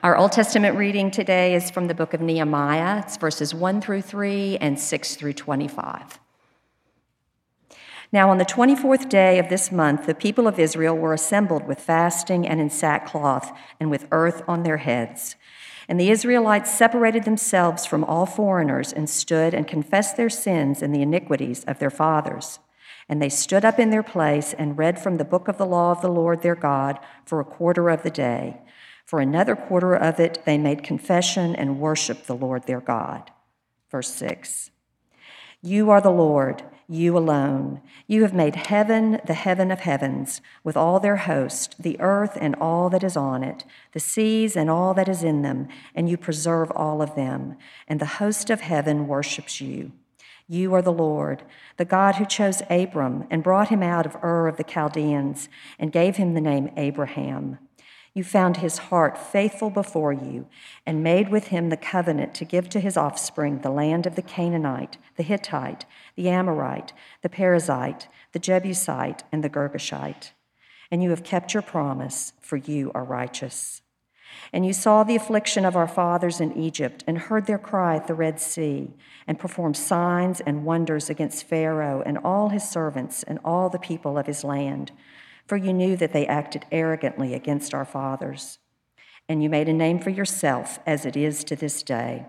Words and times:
Our 0.00 0.16
Old 0.16 0.30
Testament 0.30 0.76
reading 0.76 1.10
today 1.10 1.56
is 1.56 1.72
from 1.72 1.88
the 1.88 1.94
book 1.94 2.14
of 2.14 2.20
Nehemiah. 2.20 3.00
It's 3.00 3.16
verses 3.16 3.52
1 3.52 3.80
through 3.80 4.02
3 4.02 4.56
and 4.58 4.78
6 4.78 5.16
through 5.16 5.32
25. 5.32 6.20
Now, 8.12 8.30
on 8.30 8.38
the 8.38 8.44
24th 8.44 9.08
day 9.08 9.40
of 9.40 9.48
this 9.48 9.72
month, 9.72 10.06
the 10.06 10.14
people 10.14 10.46
of 10.46 10.60
Israel 10.60 10.96
were 10.96 11.14
assembled 11.14 11.66
with 11.66 11.80
fasting 11.80 12.46
and 12.46 12.60
in 12.60 12.70
sackcloth 12.70 13.50
and 13.80 13.90
with 13.90 14.06
earth 14.12 14.44
on 14.46 14.62
their 14.62 14.76
heads. 14.76 15.34
And 15.88 15.98
the 15.98 16.10
Israelites 16.10 16.72
separated 16.72 17.24
themselves 17.24 17.84
from 17.84 18.04
all 18.04 18.24
foreigners 18.24 18.92
and 18.92 19.10
stood 19.10 19.52
and 19.52 19.66
confessed 19.66 20.16
their 20.16 20.30
sins 20.30 20.80
and 20.80 20.94
the 20.94 21.02
iniquities 21.02 21.64
of 21.64 21.80
their 21.80 21.90
fathers. 21.90 22.60
And 23.08 23.20
they 23.20 23.30
stood 23.30 23.64
up 23.64 23.80
in 23.80 23.90
their 23.90 24.04
place 24.04 24.54
and 24.56 24.78
read 24.78 25.00
from 25.00 25.16
the 25.16 25.24
book 25.24 25.48
of 25.48 25.58
the 25.58 25.66
law 25.66 25.90
of 25.90 26.02
the 26.02 26.08
Lord 26.08 26.42
their 26.42 26.54
God 26.54 27.00
for 27.24 27.40
a 27.40 27.44
quarter 27.44 27.90
of 27.90 28.04
the 28.04 28.10
day. 28.10 28.60
For 29.08 29.20
another 29.20 29.56
quarter 29.56 29.94
of 29.94 30.20
it, 30.20 30.42
they 30.44 30.58
made 30.58 30.82
confession 30.82 31.56
and 31.56 31.80
worshiped 31.80 32.26
the 32.26 32.36
Lord 32.36 32.64
their 32.64 32.82
God. 32.82 33.30
Verse 33.90 34.12
6 34.12 34.70
You 35.62 35.88
are 35.88 36.02
the 36.02 36.10
Lord, 36.10 36.62
you 36.86 37.16
alone. 37.16 37.80
You 38.06 38.20
have 38.20 38.34
made 38.34 38.54
heaven 38.54 39.18
the 39.26 39.32
heaven 39.32 39.70
of 39.70 39.80
heavens, 39.80 40.42
with 40.62 40.76
all 40.76 41.00
their 41.00 41.16
host, 41.16 41.82
the 41.82 41.98
earth 42.00 42.36
and 42.38 42.54
all 42.56 42.90
that 42.90 43.02
is 43.02 43.16
on 43.16 43.42
it, 43.42 43.64
the 43.92 43.98
seas 43.98 44.54
and 44.54 44.68
all 44.68 44.92
that 44.92 45.08
is 45.08 45.24
in 45.24 45.40
them, 45.40 45.68
and 45.94 46.10
you 46.10 46.18
preserve 46.18 46.70
all 46.72 47.00
of 47.00 47.14
them. 47.14 47.56
And 47.86 48.00
the 48.00 48.18
host 48.20 48.50
of 48.50 48.60
heaven 48.60 49.08
worships 49.08 49.58
you. 49.58 49.92
You 50.46 50.74
are 50.74 50.82
the 50.82 50.92
Lord, 50.92 51.44
the 51.78 51.86
God 51.86 52.16
who 52.16 52.26
chose 52.26 52.60
Abram 52.68 53.26
and 53.30 53.42
brought 53.42 53.70
him 53.70 53.82
out 53.82 54.04
of 54.04 54.16
Ur 54.22 54.48
of 54.48 54.58
the 54.58 54.64
Chaldeans 54.64 55.48
and 55.78 55.92
gave 55.92 56.16
him 56.16 56.34
the 56.34 56.42
name 56.42 56.70
Abraham. 56.76 57.56
You 58.18 58.24
found 58.24 58.56
his 58.56 58.78
heart 58.78 59.16
faithful 59.16 59.70
before 59.70 60.12
you 60.12 60.48
and 60.84 61.04
made 61.04 61.28
with 61.28 61.48
him 61.48 61.68
the 61.68 61.76
covenant 61.76 62.34
to 62.34 62.44
give 62.44 62.68
to 62.70 62.80
his 62.80 62.96
offspring 62.96 63.60
the 63.60 63.70
land 63.70 64.06
of 64.06 64.16
the 64.16 64.22
Canaanite, 64.22 64.96
the 65.14 65.22
Hittite, 65.22 65.84
the 66.16 66.28
Amorite, 66.28 66.92
the 67.22 67.28
Perizzite, 67.28 68.08
the 68.32 68.40
Jebusite, 68.40 69.22
and 69.30 69.44
the 69.44 69.48
Girgashite. 69.48 70.32
And 70.90 71.00
you 71.00 71.10
have 71.10 71.22
kept 71.22 71.54
your 71.54 71.62
promise, 71.62 72.32
for 72.40 72.56
you 72.56 72.90
are 72.92 73.04
righteous. 73.04 73.82
And 74.52 74.66
you 74.66 74.72
saw 74.72 75.04
the 75.04 75.14
affliction 75.14 75.64
of 75.64 75.76
our 75.76 75.86
fathers 75.86 76.40
in 76.40 76.58
Egypt 76.58 77.04
and 77.06 77.18
heard 77.18 77.46
their 77.46 77.56
cry 77.56 77.94
at 77.94 78.08
the 78.08 78.14
Red 78.14 78.40
Sea, 78.40 78.96
and 79.28 79.38
performed 79.38 79.76
signs 79.76 80.40
and 80.40 80.64
wonders 80.64 81.08
against 81.08 81.44
Pharaoh 81.44 82.02
and 82.04 82.18
all 82.18 82.48
his 82.48 82.68
servants 82.68 83.22
and 83.22 83.38
all 83.44 83.70
the 83.70 83.78
people 83.78 84.18
of 84.18 84.26
his 84.26 84.42
land 84.42 84.90
for 85.48 85.56
you 85.56 85.72
knew 85.72 85.96
that 85.96 86.12
they 86.12 86.26
acted 86.26 86.66
arrogantly 86.70 87.32
against 87.32 87.72
our 87.72 87.86
fathers. 87.86 88.58
And 89.30 89.42
you 89.42 89.48
made 89.48 89.68
a 89.68 89.72
name 89.72 89.98
for 89.98 90.10
yourself, 90.10 90.78
as 90.86 91.06
it 91.06 91.16
is 91.16 91.42
to 91.44 91.56
this 91.56 91.82
day. 91.82 92.26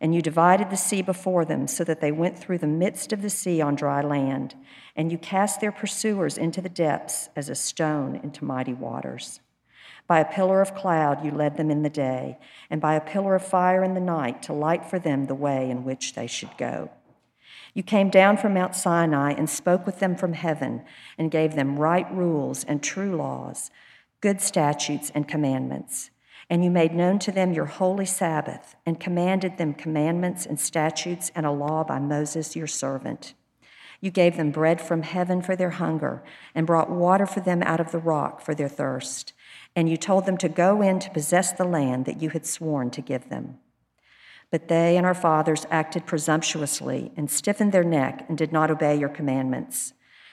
And 0.00 0.12
you 0.12 0.20
divided 0.20 0.68
the 0.68 0.76
sea 0.76 1.00
before 1.00 1.44
them, 1.44 1.68
so 1.68 1.84
that 1.84 2.00
they 2.00 2.10
went 2.10 2.36
through 2.36 2.58
the 2.58 2.66
midst 2.66 3.12
of 3.12 3.22
the 3.22 3.30
sea 3.30 3.60
on 3.60 3.76
dry 3.76 4.02
land. 4.02 4.56
And 4.96 5.12
you 5.12 5.18
cast 5.18 5.60
their 5.60 5.70
pursuers 5.70 6.36
into 6.36 6.60
the 6.60 6.68
depths 6.68 7.28
as 7.36 7.48
a 7.48 7.54
stone 7.54 8.20
into 8.24 8.44
mighty 8.44 8.74
waters. 8.74 9.40
By 10.08 10.18
a 10.18 10.32
pillar 10.32 10.60
of 10.60 10.74
cloud 10.74 11.24
you 11.24 11.30
led 11.30 11.56
them 11.56 11.70
in 11.70 11.82
the 11.82 11.90
day, 11.90 12.38
and 12.70 12.80
by 12.80 12.94
a 12.94 13.00
pillar 13.00 13.36
of 13.36 13.44
fire 13.44 13.84
in 13.84 13.94
the 13.94 14.00
night 14.00 14.42
to 14.44 14.52
light 14.52 14.84
for 14.84 14.98
them 14.98 15.26
the 15.26 15.34
way 15.34 15.70
in 15.70 15.84
which 15.84 16.14
they 16.14 16.26
should 16.26 16.56
go. 16.58 16.90
You 17.74 17.82
came 17.82 18.10
down 18.10 18.36
from 18.36 18.54
Mount 18.54 18.74
Sinai 18.74 19.32
and 19.32 19.48
spoke 19.48 19.86
with 19.86 20.00
them 20.00 20.16
from 20.16 20.32
heaven 20.32 20.82
and 21.16 21.30
gave 21.30 21.54
them 21.54 21.78
right 21.78 22.10
rules 22.12 22.64
and 22.64 22.82
true 22.82 23.16
laws, 23.16 23.70
good 24.20 24.40
statutes 24.40 25.12
and 25.14 25.28
commandments. 25.28 26.10
And 26.50 26.64
you 26.64 26.70
made 26.70 26.94
known 26.94 27.18
to 27.20 27.32
them 27.32 27.52
your 27.52 27.66
holy 27.66 28.06
Sabbath 28.06 28.74
and 28.86 28.98
commanded 28.98 29.58
them 29.58 29.74
commandments 29.74 30.46
and 30.46 30.58
statutes 30.58 31.30
and 31.34 31.44
a 31.44 31.50
law 31.50 31.84
by 31.84 31.98
Moses 31.98 32.56
your 32.56 32.66
servant. 32.66 33.34
You 34.00 34.10
gave 34.10 34.36
them 34.36 34.50
bread 34.50 34.80
from 34.80 35.02
heaven 35.02 35.42
for 35.42 35.56
their 35.56 35.70
hunger 35.70 36.22
and 36.54 36.66
brought 36.66 36.90
water 36.90 37.26
for 37.26 37.40
them 37.40 37.62
out 37.64 37.80
of 37.80 37.90
the 37.90 37.98
rock 37.98 38.40
for 38.40 38.54
their 38.54 38.68
thirst. 38.68 39.32
And 39.74 39.88
you 39.88 39.96
told 39.96 40.24
them 40.24 40.38
to 40.38 40.48
go 40.48 40.80
in 40.80 41.00
to 41.00 41.10
possess 41.10 41.52
the 41.52 41.64
land 41.64 42.06
that 42.06 42.22
you 42.22 42.30
had 42.30 42.46
sworn 42.46 42.90
to 42.92 43.02
give 43.02 43.28
them. 43.28 43.58
But 44.50 44.68
they 44.68 44.96
and 44.96 45.04
our 45.04 45.14
fathers 45.14 45.66
acted 45.70 46.06
presumptuously 46.06 47.12
and 47.16 47.30
stiffened 47.30 47.72
their 47.72 47.84
neck 47.84 48.24
and 48.28 48.38
did 48.38 48.52
not 48.52 48.70
obey 48.70 48.98
your 48.98 49.10
commandments. 49.10 49.92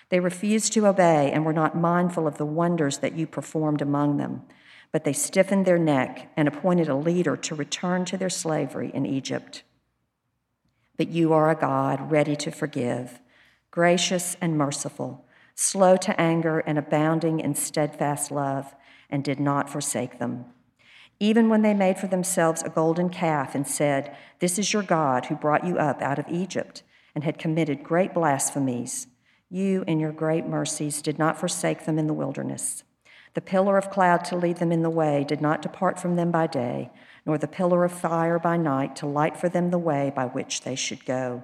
They 0.09 0.19
refused 0.19 0.71
to 0.73 0.87
obey 0.87 1.31
and 1.31 1.45
were 1.45 1.53
not 1.53 1.77
mindful 1.77 2.27
of 2.27 2.37
the 2.37 2.45
wonders 2.45 2.99
that 2.99 3.15
you 3.15 3.27
performed 3.27 3.81
among 3.81 4.17
them, 4.17 4.43
but 4.91 5.03
they 5.03 5.13
stiffened 5.13 5.65
their 5.65 5.79
neck 5.79 6.31
and 6.37 6.47
appointed 6.47 6.87
a 6.87 6.95
leader 6.95 7.35
to 7.35 7.55
return 7.55 8.05
to 8.05 8.17
their 8.17 8.29
slavery 8.29 8.91
in 8.93 9.05
Egypt. 9.05 9.63
But 10.95 11.09
you 11.09 11.33
are 11.33 11.49
a 11.49 11.55
God 11.55 12.11
ready 12.11 12.37
to 12.37 12.51
forgive, 12.51 13.19
gracious 13.71 14.37
and 14.39 14.57
merciful, 14.57 15.25
slow 15.55 15.97
to 15.97 16.19
anger 16.21 16.59
and 16.59 16.77
abounding 16.77 17.41
in 17.41 17.55
steadfast 17.55 18.31
love, 18.31 18.73
and 19.09 19.23
did 19.23 19.39
not 19.39 19.69
forsake 19.69 20.19
them 20.19 20.45
even 21.19 21.49
when 21.49 21.61
they 21.61 21.73
made 21.73 21.97
for 21.97 22.07
themselves 22.07 22.61
a 22.63 22.69
golden 22.69 23.09
calf 23.09 23.55
and 23.55 23.67
said, 23.67 24.15
This 24.39 24.59
is 24.59 24.73
your 24.73 24.83
God 24.83 25.25
who 25.25 25.35
brought 25.35 25.65
you 25.65 25.77
up 25.77 26.01
out 26.01 26.19
of 26.19 26.27
Egypt, 26.29 26.83
and 27.13 27.23
had 27.23 27.39
committed 27.39 27.83
great 27.83 28.13
blasphemies. 28.13 29.07
You, 29.49 29.83
in 29.87 29.99
your 29.99 30.11
great 30.11 30.45
mercies, 30.45 31.01
did 31.01 31.17
not 31.17 31.39
forsake 31.39 31.85
them 31.85 31.97
in 31.97 32.07
the 32.07 32.13
wilderness. 32.13 32.83
The 33.35 33.41
pillar 33.41 33.77
of 33.77 33.89
cloud 33.89 34.25
to 34.25 34.35
lead 34.35 34.57
them 34.57 34.71
in 34.71 34.81
the 34.81 34.89
way 34.89 35.23
did 35.25 35.41
not 35.41 35.61
depart 35.61 35.99
from 35.99 36.15
them 36.15 36.31
by 36.31 36.47
day, 36.47 36.89
nor 37.25 37.37
the 37.37 37.47
pillar 37.47 37.83
of 37.83 37.91
fire 37.91 38.39
by 38.39 38.57
night 38.57 38.95
to 38.97 39.05
light 39.05 39.37
for 39.37 39.49
them 39.49 39.71
the 39.71 39.77
way 39.77 40.11
by 40.15 40.25
which 40.25 40.61
they 40.61 40.75
should 40.75 41.05
go. 41.05 41.43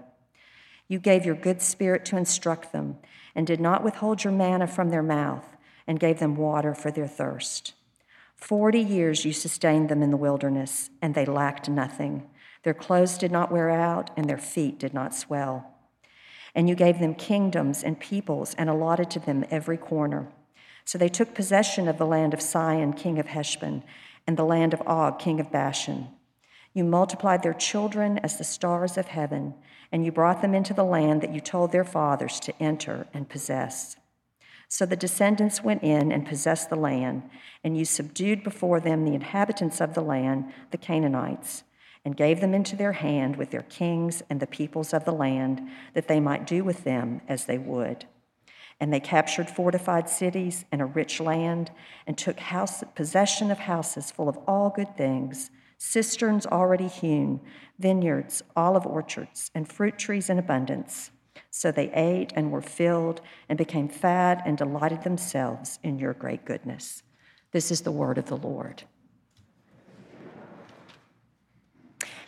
You 0.87 0.99
gave 0.99 1.25
your 1.25 1.35
good 1.35 1.61
spirit 1.61 2.03
to 2.05 2.17
instruct 2.17 2.73
them, 2.73 2.97
and 3.33 3.47
did 3.47 3.61
not 3.61 3.83
withhold 3.83 4.23
your 4.23 4.33
manna 4.33 4.67
from 4.67 4.89
their 4.89 5.03
mouth, 5.03 5.55
and 5.87 5.99
gave 5.99 6.19
them 6.19 6.35
water 6.35 6.73
for 6.73 6.91
their 6.91 7.07
thirst. 7.07 7.73
Forty 8.41 8.79
years 8.81 9.23
you 9.23 9.33
sustained 9.33 9.87
them 9.87 10.01
in 10.01 10.09
the 10.09 10.17
wilderness, 10.17 10.89
and 10.99 11.13
they 11.13 11.25
lacked 11.25 11.69
nothing. 11.69 12.27
Their 12.63 12.73
clothes 12.73 13.17
did 13.17 13.31
not 13.31 13.51
wear 13.51 13.69
out, 13.69 14.09
and 14.17 14.27
their 14.27 14.39
feet 14.39 14.79
did 14.79 14.93
not 14.93 15.15
swell. 15.15 15.71
And 16.55 16.67
you 16.67 16.75
gave 16.75 16.99
them 16.99 17.13
kingdoms 17.13 17.83
and 17.83 17.99
peoples, 17.99 18.55
and 18.55 18.67
allotted 18.67 19.11
to 19.11 19.19
them 19.19 19.45
every 19.51 19.77
corner. 19.77 20.27
So 20.85 20.97
they 20.97 21.07
took 21.07 21.35
possession 21.35 21.87
of 21.87 21.99
the 21.99 22.05
land 22.05 22.33
of 22.33 22.41
Sihon, 22.41 22.93
king 22.93 23.19
of 23.19 23.27
Heshbon, 23.27 23.83
and 24.25 24.35
the 24.35 24.43
land 24.43 24.73
of 24.73 24.81
Og, 24.87 25.19
king 25.19 25.39
of 25.39 25.51
Bashan. 25.51 26.07
You 26.73 26.83
multiplied 26.83 27.43
their 27.43 27.53
children 27.53 28.17
as 28.19 28.37
the 28.37 28.43
stars 28.43 28.97
of 28.97 29.07
heaven, 29.07 29.53
and 29.91 30.03
you 30.03 30.11
brought 30.11 30.41
them 30.41 30.55
into 30.55 30.73
the 30.73 30.83
land 30.83 31.21
that 31.21 31.33
you 31.33 31.41
told 31.41 31.71
their 31.71 31.85
fathers 31.85 32.39
to 32.41 32.61
enter 32.61 33.07
and 33.13 33.29
possess. 33.29 33.97
So 34.73 34.85
the 34.85 34.95
descendants 34.95 35.61
went 35.61 35.83
in 35.83 36.13
and 36.13 36.25
possessed 36.25 36.69
the 36.69 36.77
land, 36.77 37.29
and 37.61 37.77
you 37.77 37.83
subdued 37.83 38.41
before 38.41 38.79
them 38.79 39.03
the 39.03 39.13
inhabitants 39.13 39.81
of 39.81 39.95
the 39.95 40.01
land, 40.01 40.45
the 40.71 40.77
Canaanites, 40.77 41.65
and 42.05 42.15
gave 42.15 42.39
them 42.39 42.53
into 42.53 42.77
their 42.77 42.93
hand 42.93 43.35
with 43.35 43.51
their 43.51 43.63
kings 43.63 44.23
and 44.29 44.39
the 44.39 44.47
peoples 44.47 44.93
of 44.93 45.03
the 45.03 45.11
land, 45.11 45.61
that 45.93 46.07
they 46.07 46.21
might 46.21 46.47
do 46.47 46.63
with 46.63 46.85
them 46.85 47.19
as 47.27 47.43
they 47.43 47.57
would. 47.57 48.05
And 48.79 48.93
they 48.93 49.01
captured 49.01 49.49
fortified 49.49 50.07
cities 50.07 50.63
and 50.71 50.81
a 50.81 50.85
rich 50.85 51.19
land, 51.19 51.71
and 52.07 52.17
took 52.17 52.39
house, 52.39 52.81
possession 52.95 53.51
of 53.51 53.59
houses 53.59 54.09
full 54.09 54.29
of 54.29 54.39
all 54.47 54.69
good 54.69 54.95
things, 54.95 55.51
cisterns 55.77 56.45
already 56.45 56.87
hewn, 56.87 57.41
vineyards, 57.77 58.41
olive 58.55 58.85
orchards, 58.85 59.51
and 59.53 59.67
fruit 59.67 59.99
trees 59.99 60.29
in 60.29 60.39
abundance. 60.39 61.11
So 61.49 61.71
they 61.71 61.91
ate 61.91 62.33
and 62.35 62.51
were 62.51 62.61
filled 62.61 63.21
and 63.49 63.57
became 63.57 63.87
fat 63.87 64.41
and 64.45 64.57
delighted 64.57 65.03
themselves 65.03 65.79
in 65.83 65.99
your 65.99 66.13
great 66.13 66.45
goodness. 66.45 67.03
This 67.51 67.71
is 67.71 67.81
the 67.81 67.91
word 67.91 68.17
of 68.17 68.27
the 68.27 68.37
Lord. 68.37 68.83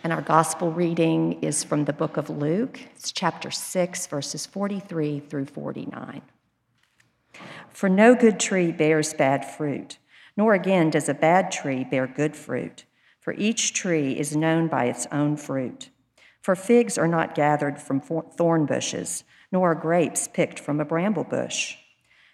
And 0.03 0.11
our 0.11 0.21
gospel 0.21 0.69
reading 0.69 1.41
is 1.41 1.63
from 1.63 1.85
the 1.85 1.93
book 1.93 2.17
of 2.17 2.29
Luke. 2.29 2.81
It's 2.93 3.13
chapter 3.13 3.49
6, 3.49 4.07
verses 4.07 4.45
43 4.45 5.21
through 5.21 5.45
49. 5.45 6.21
For 7.69 7.87
no 7.87 8.13
good 8.13 8.37
tree 8.37 8.73
bears 8.73 9.13
bad 9.13 9.45
fruit, 9.45 9.97
nor 10.35 10.53
again 10.53 10.89
does 10.89 11.07
a 11.07 11.13
bad 11.13 11.51
tree 11.51 11.85
bear 11.85 12.05
good 12.05 12.35
fruit, 12.35 12.83
for 13.21 13.33
each 13.33 13.73
tree 13.73 14.19
is 14.19 14.35
known 14.35 14.67
by 14.67 14.85
its 14.85 15.07
own 15.09 15.37
fruit. 15.37 15.89
For 16.43 16.57
figs 16.57 16.97
are 16.97 17.07
not 17.07 17.35
gathered 17.35 17.81
from 17.81 18.01
thorn 18.01 18.65
bushes, 18.65 19.23
nor 19.49 19.71
are 19.71 19.75
grapes 19.75 20.27
picked 20.27 20.59
from 20.59 20.81
a 20.81 20.85
bramble 20.85 21.23
bush. 21.23 21.77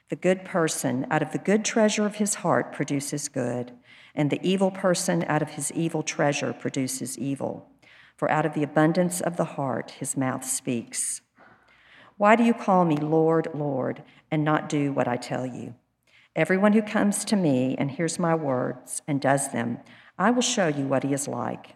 The 0.10 0.16
good 0.16 0.44
person 0.44 1.06
out 1.12 1.22
of 1.22 1.32
the 1.32 1.38
good 1.38 1.64
treasure 1.64 2.08
of 2.08 2.16
his 2.16 2.34
heart 2.36 2.74
produces 2.74 3.30
good, 3.30 3.72
and 4.16 4.32
the 4.32 4.40
evil 4.42 4.72
person 4.72 5.24
out 5.28 5.44
of 5.44 5.52
his 5.52 5.72
evil 5.74 6.02
treasure 6.02 6.54
produces 6.54 7.20
evil. 7.20 7.70
For 8.18 8.32
out 8.32 8.48
of 8.48 8.56
the 8.56 8.64
abundance 8.64 9.22
of 9.22 9.38
the 9.38 9.46
heart 9.46 9.92
his 9.92 10.18
mouth 10.18 10.44
speaks. 10.44 11.22
Why 12.18 12.36
do 12.36 12.44
you 12.44 12.56
call 12.56 12.86
me 12.86 12.98
Lord, 12.98 13.50
Lord, 13.54 14.02
and 14.32 14.44
not 14.44 14.70
do 14.70 14.92
what 14.92 15.08
I 15.08 15.18
tell 15.18 15.46
you? 15.46 15.76
Everyone 16.36 16.74
who 16.74 16.82
comes 16.82 17.24
to 17.26 17.36
me 17.36 17.76
and 17.78 17.92
hears 17.92 18.18
my 18.18 18.34
words 18.34 19.04
and 19.08 19.22
does 19.22 19.52
them, 19.52 19.78
I 20.18 20.32
will 20.32 20.42
show 20.42 20.68
you 20.68 20.88
what 20.88 21.04
he 21.04 21.14
is 21.14 21.28
like. 21.28 21.76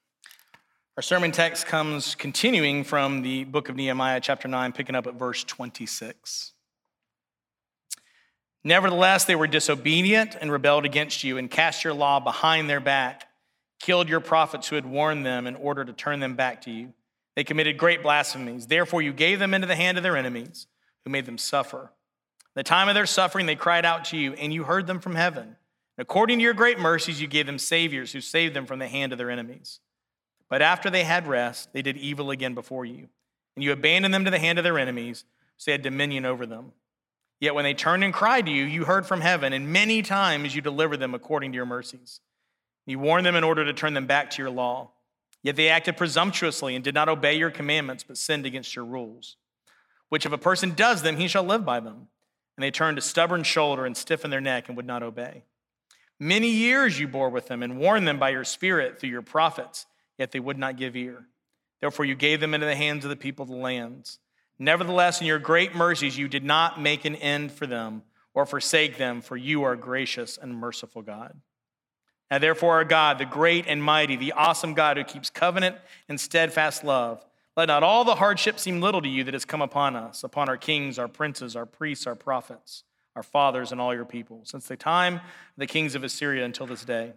Our 0.97 1.03
sermon 1.03 1.31
text 1.31 1.67
comes 1.67 2.15
continuing 2.15 2.83
from 2.83 3.21
the 3.21 3.45
book 3.45 3.69
of 3.69 3.77
Nehemiah, 3.77 4.19
chapter 4.19 4.49
9, 4.49 4.73
picking 4.73 4.93
up 4.93 5.07
at 5.07 5.13
verse 5.13 5.41
26. 5.45 6.51
Nevertheless, 8.65 9.23
they 9.23 9.37
were 9.37 9.47
disobedient 9.47 10.35
and 10.41 10.51
rebelled 10.51 10.83
against 10.83 11.23
you 11.23 11.37
and 11.37 11.49
cast 11.49 11.85
your 11.85 11.93
law 11.93 12.19
behind 12.19 12.69
their 12.69 12.81
back, 12.81 13.29
killed 13.79 14.09
your 14.09 14.19
prophets 14.19 14.67
who 14.67 14.75
had 14.75 14.85
warned 14.85 15.25
them 15.25 15.47
in 15.47 15.55
order 15.55 15.85
to 15.85 15.93
turn 15.93 16.19
them 16.19 16.35
back 16.35 16.59
to 16.63 16.71
you. 16.71 16.91
They 17.37 17.45
committed 17.45 17.77
great 17.77 18.03
blasphemies. 18.03 18.67
Therefore, 18.67 19.01
you 19.01 19.13
gave 19.13 19.39
them 19.39 19.53
into 19.53 19.67
the 19.67 19.77
hand 19.77 19.95
of 19.97 20.03
their 20.03 20.17
enemies, 20.17 20.67
who 21.05 21.11
made 21.11 21.25
them 21.25 21.37
suffer. 21.37 21.93
the 22.53 22.63
time 22.63 22.89
of 22.89 22.95
their 22.95 23.05
suffering, 23.05 23.45
they 23.45 23.55
cried 23.55 23.85
out 23.85 24.03
to 24.05 24.17
you, 24.17 24.33
and 24.33 24.53
you 24.53 24.65
heard 24.65 24.87
them 24.87 24.99
from 24.99 25.15
heaven. 25.15 25.55
according 25.97 26.39
to 26.39 26.43
your 26.43 26.53
great 26.53 26.79
mercies, 26.79 27.21
you 27.21 27.27
gave 27.27 27.45
them 27.45 27.57
saviors 27.57 28.11
who 28.11 28.19
saved 28.19 28.53
them 28.53 28.65
from 28.65 28.79
the 28.79 28.89
hand 28.89 29.13
of 29.13 29.17
their 29.17 29.31
enemies. 29.31 29.79
But 30.51 30.61
after 30.61 30.89
they 30.89 31.05
had 31.05 31.27
rest, 31.27 31.71
they 31.71 31.81
did 31.81 31.95
evil 31.95 32.29
again 32.29 32.53
before 32.53 32.83
you, 32.83 33.07
and 33.55 33.63
you 33.63 33.71
abandoned 33.71 34.13
them 34.13 34.25
to 34.25 34.31
the 34.31 34.37
hand 34.37 34.57
of 34.57 34.65
their 34.65 34.77
enemies, 34.77 35.23
so 35.55 35.63
they 35.67 35.71
had 35.71 35.81
dominion 35.81 36.25
over 36.25 36.45
them. 36.45 36.73
Yet 37.39 37.55
when 37.55 37.63
they 37.63 37.73
turned 37.73 38.03
and 38.03 38.13
cried 38.13 38.47
to 38.47 38.51
you, 38.51 38.65
you 38.65 38.83
heard 38.83 39.05
from 39.05 39.21
heaven, 39.21 39.53
and 39.53 39.71
many 39.71 40.01
times 40.01 40.53
you 40.53 40.61
delivered 40.61 40.97
them 40.97 41.13
according 41.13 41.53
to 41.53 41.55
your 41.55 41.65
mercies. 41.65 42.19
You 42.85 42.99
warned 42.99 43.25
them 43.25 43.37
in 43.37 43.45
order 43.45 43.63
to 43.63 43.71
turn 43.71 43.93
them 43.93 44.07
back 44.07 44.29
to 44.31 44.41
your 44.41 44.51
law. 44.51 44.91
Yet 45.41 45.55
they 45.55 45.69
acted 45.69 45.95
presumptuously 45.95 46.75
and 46.75 46.83
did 46.83 46.95
not 46.95 47.07
obey 47.07 47.35
your 47.35 47.49
commandments, 47.49 48.03
but 48.03 48.17
sinned 48.17 48.45
against 48.45 48.75
your 48.75 48.83
rules. 48.83 49.37
Which 50.09 50.25
if 50.25 50.33
a 50.33 50.37
person 50.37 50.73
does 50.75 51.01
them, 51.01 51.15
he 51.15 51.29
shall 51.29 51.45
live 51.45 51.63
by 51.63 51.79
them. 51.79 52.09
And 52.57 52.63
they 52.63 52.71
turned 52.71 52.97
a 52.97 53.01
stubborn 53.01 53.43
shoulder 53.43 53.85
and 53.85 53.95
stiffened 53.95 54.33
their 54.33 54.41
neck 54.41 54.67
and 54.67 54.75
would 54.75 54.85
not 54.85 55.01
obey. 55.01 55.45
Many 56.19 56.49
years 56.49 56.99
you 56.99 57.07
bore 57.07 57.29
with 57.29 57.47
them 57.47 57.63
and 57.63 57.79
warned 57.79 58.05
them 58.05 58.19
by 58.19 58.31
your 58.31 58.43
spirit 58.43 58.99
through 58.99 59.11
your 59.11 59.21
prophets 59.21 59.85
yet 60.17 60.31
they 60.31 60.39
would 60.39 60.57
not 60.57 60.77
give 60.77 60.95
ear. 60.95 61.25
Therefore, 61.79 62.05
you 62.05 62.15
gave 62.15 62.39
them 62.39 62.53
into 62.53 62.67
the 62.67 62.75
hands 62.75 63.03
of 63.03 63.09
the 63.09 63.15
people 63.15 63.43
of 63.43 63.49
the 63.49 63.55
lands. 63.55 64.19
Nevertheless, 64.59 65.19
in 65.19 65.27
your 65.27 65.39
great 65.39 65.73
mercies, 65.73 66.17
you 66.17 66.27
did 66.27 66.43
not 66.43 66.79
make 66.79 67.05
an 67.05 67.15
end 67.15 67.51
for 67.51 67.65
them 67.65 68.03
or 68.33 68.45
forsake 68.45 68.97
them, 68.97 69.21
for 69.21 69.35
you 69.35 69.63
are 69.63 69.75
gracious 69.75 70.37
and 70.37 70.55
merciful 70.55 71.01
God. 71.01 71.35
Now, 72.29 72.37
therefore, 72.37 72.75
our 72.75 72.85
God, 72.85 73.17
the 73.17 73.25
great 73.25 73.65
and 73.67 73.83
mighty, 73.83 74.15
the 74.15 74.31
awesome 74.33 74.73
God 74.73 74.97
who 74.97 75.03
keeps 75.03 75.29
covenant 75.29 75.75
and 76.07 76.19
steadfast 76.19 76.83
love, 76.83 77.25
let 77.57 77.67
not 77.67 77.83
all 77.83 78.05
the 78.05 78.15
hardship 78.15 78.57
seem 78.59 78.79
little 78.79 79.01
to 79.01 79.09
you 79.09 79.25
that 79.25 79.33
has 79.33 79.43
come 79.43 79.61
upon 79.61 79.97
us, 79.97 80.23
upon 80.23 80.47
our 80.47 80.55
kings, 80.55 80.97
our 80.97 81.09
princes, 81.09 81.55
our 81.55 81.65
priests, 81.65 82.07
our 82.07 82.15
prophets, 82.15 82.83
our 83.15 83.23
fathers, 83.23 83.73
and 83.73 83.81
all 83.81 83.93
your 83.93 84.05
people, 84.05 84.41
since 84.45 84.67
the 84.67 84.77
time 84.77 85.15
of 85.15 85.21
the 85.57 85.67
kings 85.67 85.93
of 85.95 86.03
Assyria 86.05 86.45
until 86.45 86.65
this 86.65 86.85
day. 86.85 87.11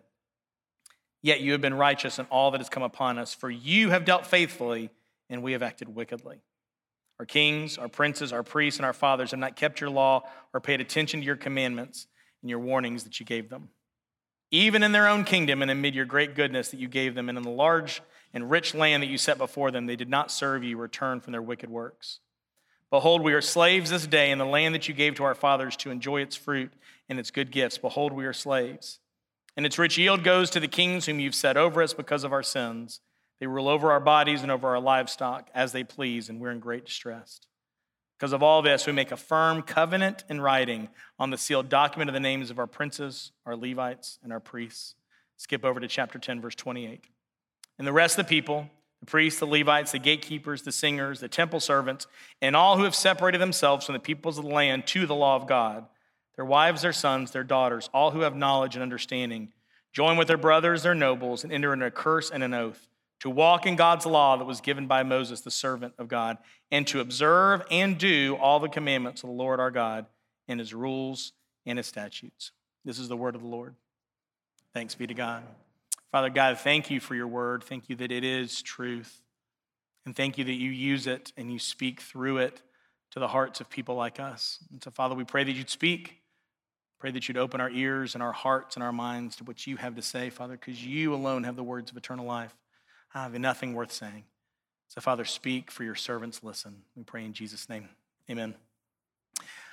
Yet 1.24 1.40
you 1.40 1.52
have 1.52 1.62
been 1.62 1.72
righteous 1.72 2.18
in 2.18 2.26
all 2.26 2.50
that 2.50 2.60
has 2.60 2.68
come 2.68 2.82
upon 2.82 3.18
us, 3.18 3.32
for 3.32 3.50
you 3.50 3.88
have 3.88 4.04
dealt 4.04 4.26
faithfully, 4.26 4.90
and 5.30 5.42
we 5.42 5.52
have 5.52 5.62
acted 5.62 5.88
wickedly. 5.88 6.42
Our 7.18 7.24
kings, 7.24 7.78
our 7.78 7.88
princes, 7.88 8.30
our 8.30 8.42
priests, 8.42 8.78
and 8.78 8.84
our 8.84 8.92
fathers 8.92 9.30
have 9.30 9.40
not 9.40 9.56
kept 9.56 9.80
your 9.80 9.88
law 9.88 10.24
or 10.52 10.60
paid 10.60 10.82
attention 10.82 11.20
to 11.20 11.26
your 11.26 11.36
commandments 11.36 12.08
and 12.42 12.50
your 12.50 12.58
warnings 12.58 13.04
that 13.04 13.20
you 13.20 13.24
gave 13.24 13.48
them. 13.48 13.70
Even 14.50 14.82
in 14.82 14.92
their 14.92 15.08
own 15.08 15.24
kingdom 15.24 15.62
and 15.62 15.70
amid 15.70 15.94
your 15.94 16.04
great 16.04 16.34
goodness 16.34 16.68
that 16.68 16.78
you 16.78 16.88
gave 16.88 17.14
them, 17.14 17.30
and 17.30 17.38
in 17.38 17.44
the 17.44 17.48
large 17.48 18.02
and 18.34 18.50
rich 18.50 18.74
land 18.74 19.02
that 19.02 19.08
you 19.08 19.16
set 19.16 19.38
before 19.38 19.70
them, 19.70 19.86
they 19.86 19.96
did 19.96 20.10
not 20.10 20.30
serve 20.30 20.62
you 20.62 20.78
or 20.78 20.88
turn 20.88 21.22
from 21.22 21.32
their 21.32 21.40
wicked 21.40 21.70
works. 21.70 22.20
Behold, 22.90 23.22
we 23.22 23.32
are 23.32 23.40
slaves 23.40 23.88
this 23.88 24.06
day 24.06 24.30
in 24.30 24.36
the 24.36 24.44
land 24.44 24.74
that 24.74 24.88
you 24.88 24.94
gave 24.94 25.14
to 25.14 25.24
our 25.24 25.34
fathers 25.34 25.74
to 25.78 25.90
enjoy 25.90 26.20
its 26.20 26.36
fruit 26.36 26.74
and 27.08 27.18
its 27.18 27.30
good 27.30 27.50
gifts. 27.50 27.78
Behold, 27.78 28.12
we 28.12 28.26
are 28.26 28.34
slaves. 28.34 29.00
And 29.56 29.64
its 29.64 29.78
rich 29.78 29.98
yield 29.98 30.24
goes 30.24 30.50
to 30.50 30.60
the 30.60 30.68
kings 30.68 31.06
whom 31.06 31.20
you've 31.20 31.34
set 31.34 31.56
over 31.56 31.82
us 31.82 31.94
because 31.94 32.24
of 32.24 32.32
our 32.32 32.42
sins. 32.42 33.00
They 33.40 33.46
rule 33.46 33.68
over 33.68 33.92
our 33.92 34.00
bodies 34.00 34.42
and 34.42 34.50
over 34.50 34.68
our 34.68 34.80
livestock 34.80 35.48
as 35.54 35.72
they 35.72 35.84
please, 35.84 36.28
and 36.28 36.40
we're 36.40 36.50
in 36.50 36.60
great 36.60 36.86
distress. 36.86 37.40
Because 38.18 38.32
of 38.32 38.42
all 38.42 38.62
this, 38.62 38.86
we 38.86 38.92
make 38.92 39.12
a 39.12 39.16
firm 39.16 39.62
covenant 39.62 40.24
in 40.28 40.40
writing 40.40 40.88
on 41.18 41.30
the 41.30 41.38
sealed 41.38 41.68
document 41.68 42.08
of 42.08 42.14
the 42.14 42.20
names 42.20 42.50
of 42.50 42.58
our 42.58 42.66
princes, 42.66 43.32
our 43.44 43.56
Levites, 43.56 44.18
and 44.22 44.32
our 44.32 44.40
priests. 44.40 44.94
Skip 45.36 45.64
over 45.64 45.80
to 45.80 45.88
chapter 45.88 46.18
10, 46.18 46.40
verse 46.40 46.54
28. 46.54 47.04
And 47.78 47.86
the 47.86 47.92
rest 47.92 48.18
of 48.18 48.24
the 48.24 48.30
people, 48.30 48.70
the 49.00 49.06
priests, 49.06 49.40
the 49.40 49.46
Levites, 49.46 49.92
the 49.92 49.98
gatekeepers, 49.98 50.62
the 50.62 50.72
singers, 50.72 51.20
the 51.20 51.28
temple 51.28 51.60
servants, 51.60 52.06
and 52.40 52.54
all 52.54 52.76
who 52.76 52.84
have 52.84 52.94
separated 52.94 53.40
themselves 53.40 53.84
from 53.84 53.94
the 53.94 53.98
peoples 53.98 54.38
of 54.38 54.44
the 54.44 54.50
land 54.50 54.86
to 54.86 55.06
the 55.06 55.14
law 55.14 55.36
of 55.36 55.48
God, 55.48 55.86
their 56.36 56.44
wives, 56.44 56.82
their 56.82 56.92
sons, 56.92 57.30
their 57.30 57.44
daughters, 57.44 57.88
all 57.94 58.10
who 58.10 58.20
have 58.20 58.36
knowledge 58.36 58.74
and 58.74 58.82
understanding, 58.82 59.52
join 59.92 60.16
with 60.16 60.28
their 60.28 60.36
brothers, 60.36 60.82
their 60.82 60.94
nobles, 60.94 61.44
and 61.44 61.52
enter 61.52 61.72
into 61.72 61.86
a 61.86 61.90
curse 61.90 62.30
and 62.30 62.42
an 62.42 62.54
oath 62.54 62.88
to 63.20 63.30
walk 63.30 63.64
in 63.64 63.76
God's 63.76 64.04
law 64.04 64.36
that 64.36 64.44
was 64.44 64.60
given 64.60 64.86
by 64.86 65.02
Moses, 65.02 65.40
the 65.40 65.50
servant 65.50 65.94
of 65.96 66.08
God, 66.08 66.36
and 66.70 66.86
to 66.88 67.00
observe 67.00 67.62
and 67.70 67.96
do 67.96 68.36
all 68.40 68.60
the 68.60 68.68
commandments 68.68 69.22
of 69.22 69.28
the 69.28 69.34
Lord 69.34 69.60
our 69.60 69.70
God 69.70 70.06
and 70.46 70.60
his 70.60 70.74
rules 70.74 71.32
and 71.64 71.78
his 71.78 71.86
statutes. 71.86 72.50
This 72.84 72.98
is 72.98 73.08
the 73.08 73.16
word 73.16 73.34
of 73.34 73.40
the 73.40 73.48
Lord. 73.48 73.76
Thanks 74.74 74.94
be 74.94 75.06
to 75.06 75.14
God. 75.14 75.42
Father 76.12 76.28
God, 76.28 76.58
thank 76.58 76.90
you 76.90 77.00
for 77.00 77.14
your 77.14 77.26
word. 77.26 77.64
Thank 77.64 77.88
you 77.88 77.96
that 77.96 78.12
it 78.12 78.24
is 78.24 78.60
truth. 78.60 79.22
And 80.04 80.14
thank 80.14 80.36
you 80.36 80.44
that 80.44 80.52
you 80.52 80.70
use 80.70 81.06
it 81.06 81.32
and 81.36 81.50
you 81.50 81.58
speak 81.58 82.00
through 82.00 82.38
it 82.38 82.60
to 83.12 83.20
the 83.20 83.28
hearts 83.28 83.60
of 83.60 83.70
people 83.70 83.94
like 83.94 84.20
us. 84.20 84.58
And 84.70 84.82
so, 84.82 84.90
Father, 84.90 85.14
we 85.14 85.24
pray 85.24 85.44
that 85.44 85.52
you'd 85.52 85.70
speak. 85.70 86.20
Pray 87.04 87.10
that 87.10 87.28
you'd 87.28 87.36
open 87.36 87.60
our 87.60 87.68
ears 87.68 88.14
and 88.14 88.22
our 88.22 88.32
hearts 88.32 88.76
and 88.76 88.82
our 88.82 88.90
minds 88.90 89.36
to 89.36 89.44
what 89.44 89.66
you 89.66 89.76
have 89.76 89.94
to 89.94 90.00
say, 90.00 90.30
Father, 90.30 90.56
because 90.56 90.82
you 90.82 91.12
alone 91.12 91.44
have 91.44 91.54
the 91.54 91.62
words 91.62 91.90
of 91.90 91.98
eternal 91.98 92.24
life. 92.24 92.56
I 93.14 93.24
have 93.24 93.38
nothing 93.38 93.74
worth 93.74 93.92
saying. 93.92 94.24
So, 94.88 95.02
Father, 95.02 95.26
speak 95.26 95.70
for 95.70 95.84
your 95.84 95.96
servants 95.96 96.42
listen. 96.42 96.76
We 96.96 97.02
pray 97.02 97.26
in 97.26 97.34
Jesus' 97.34 97.68
name. 97.68 97.90
Amen. 98.30 98.54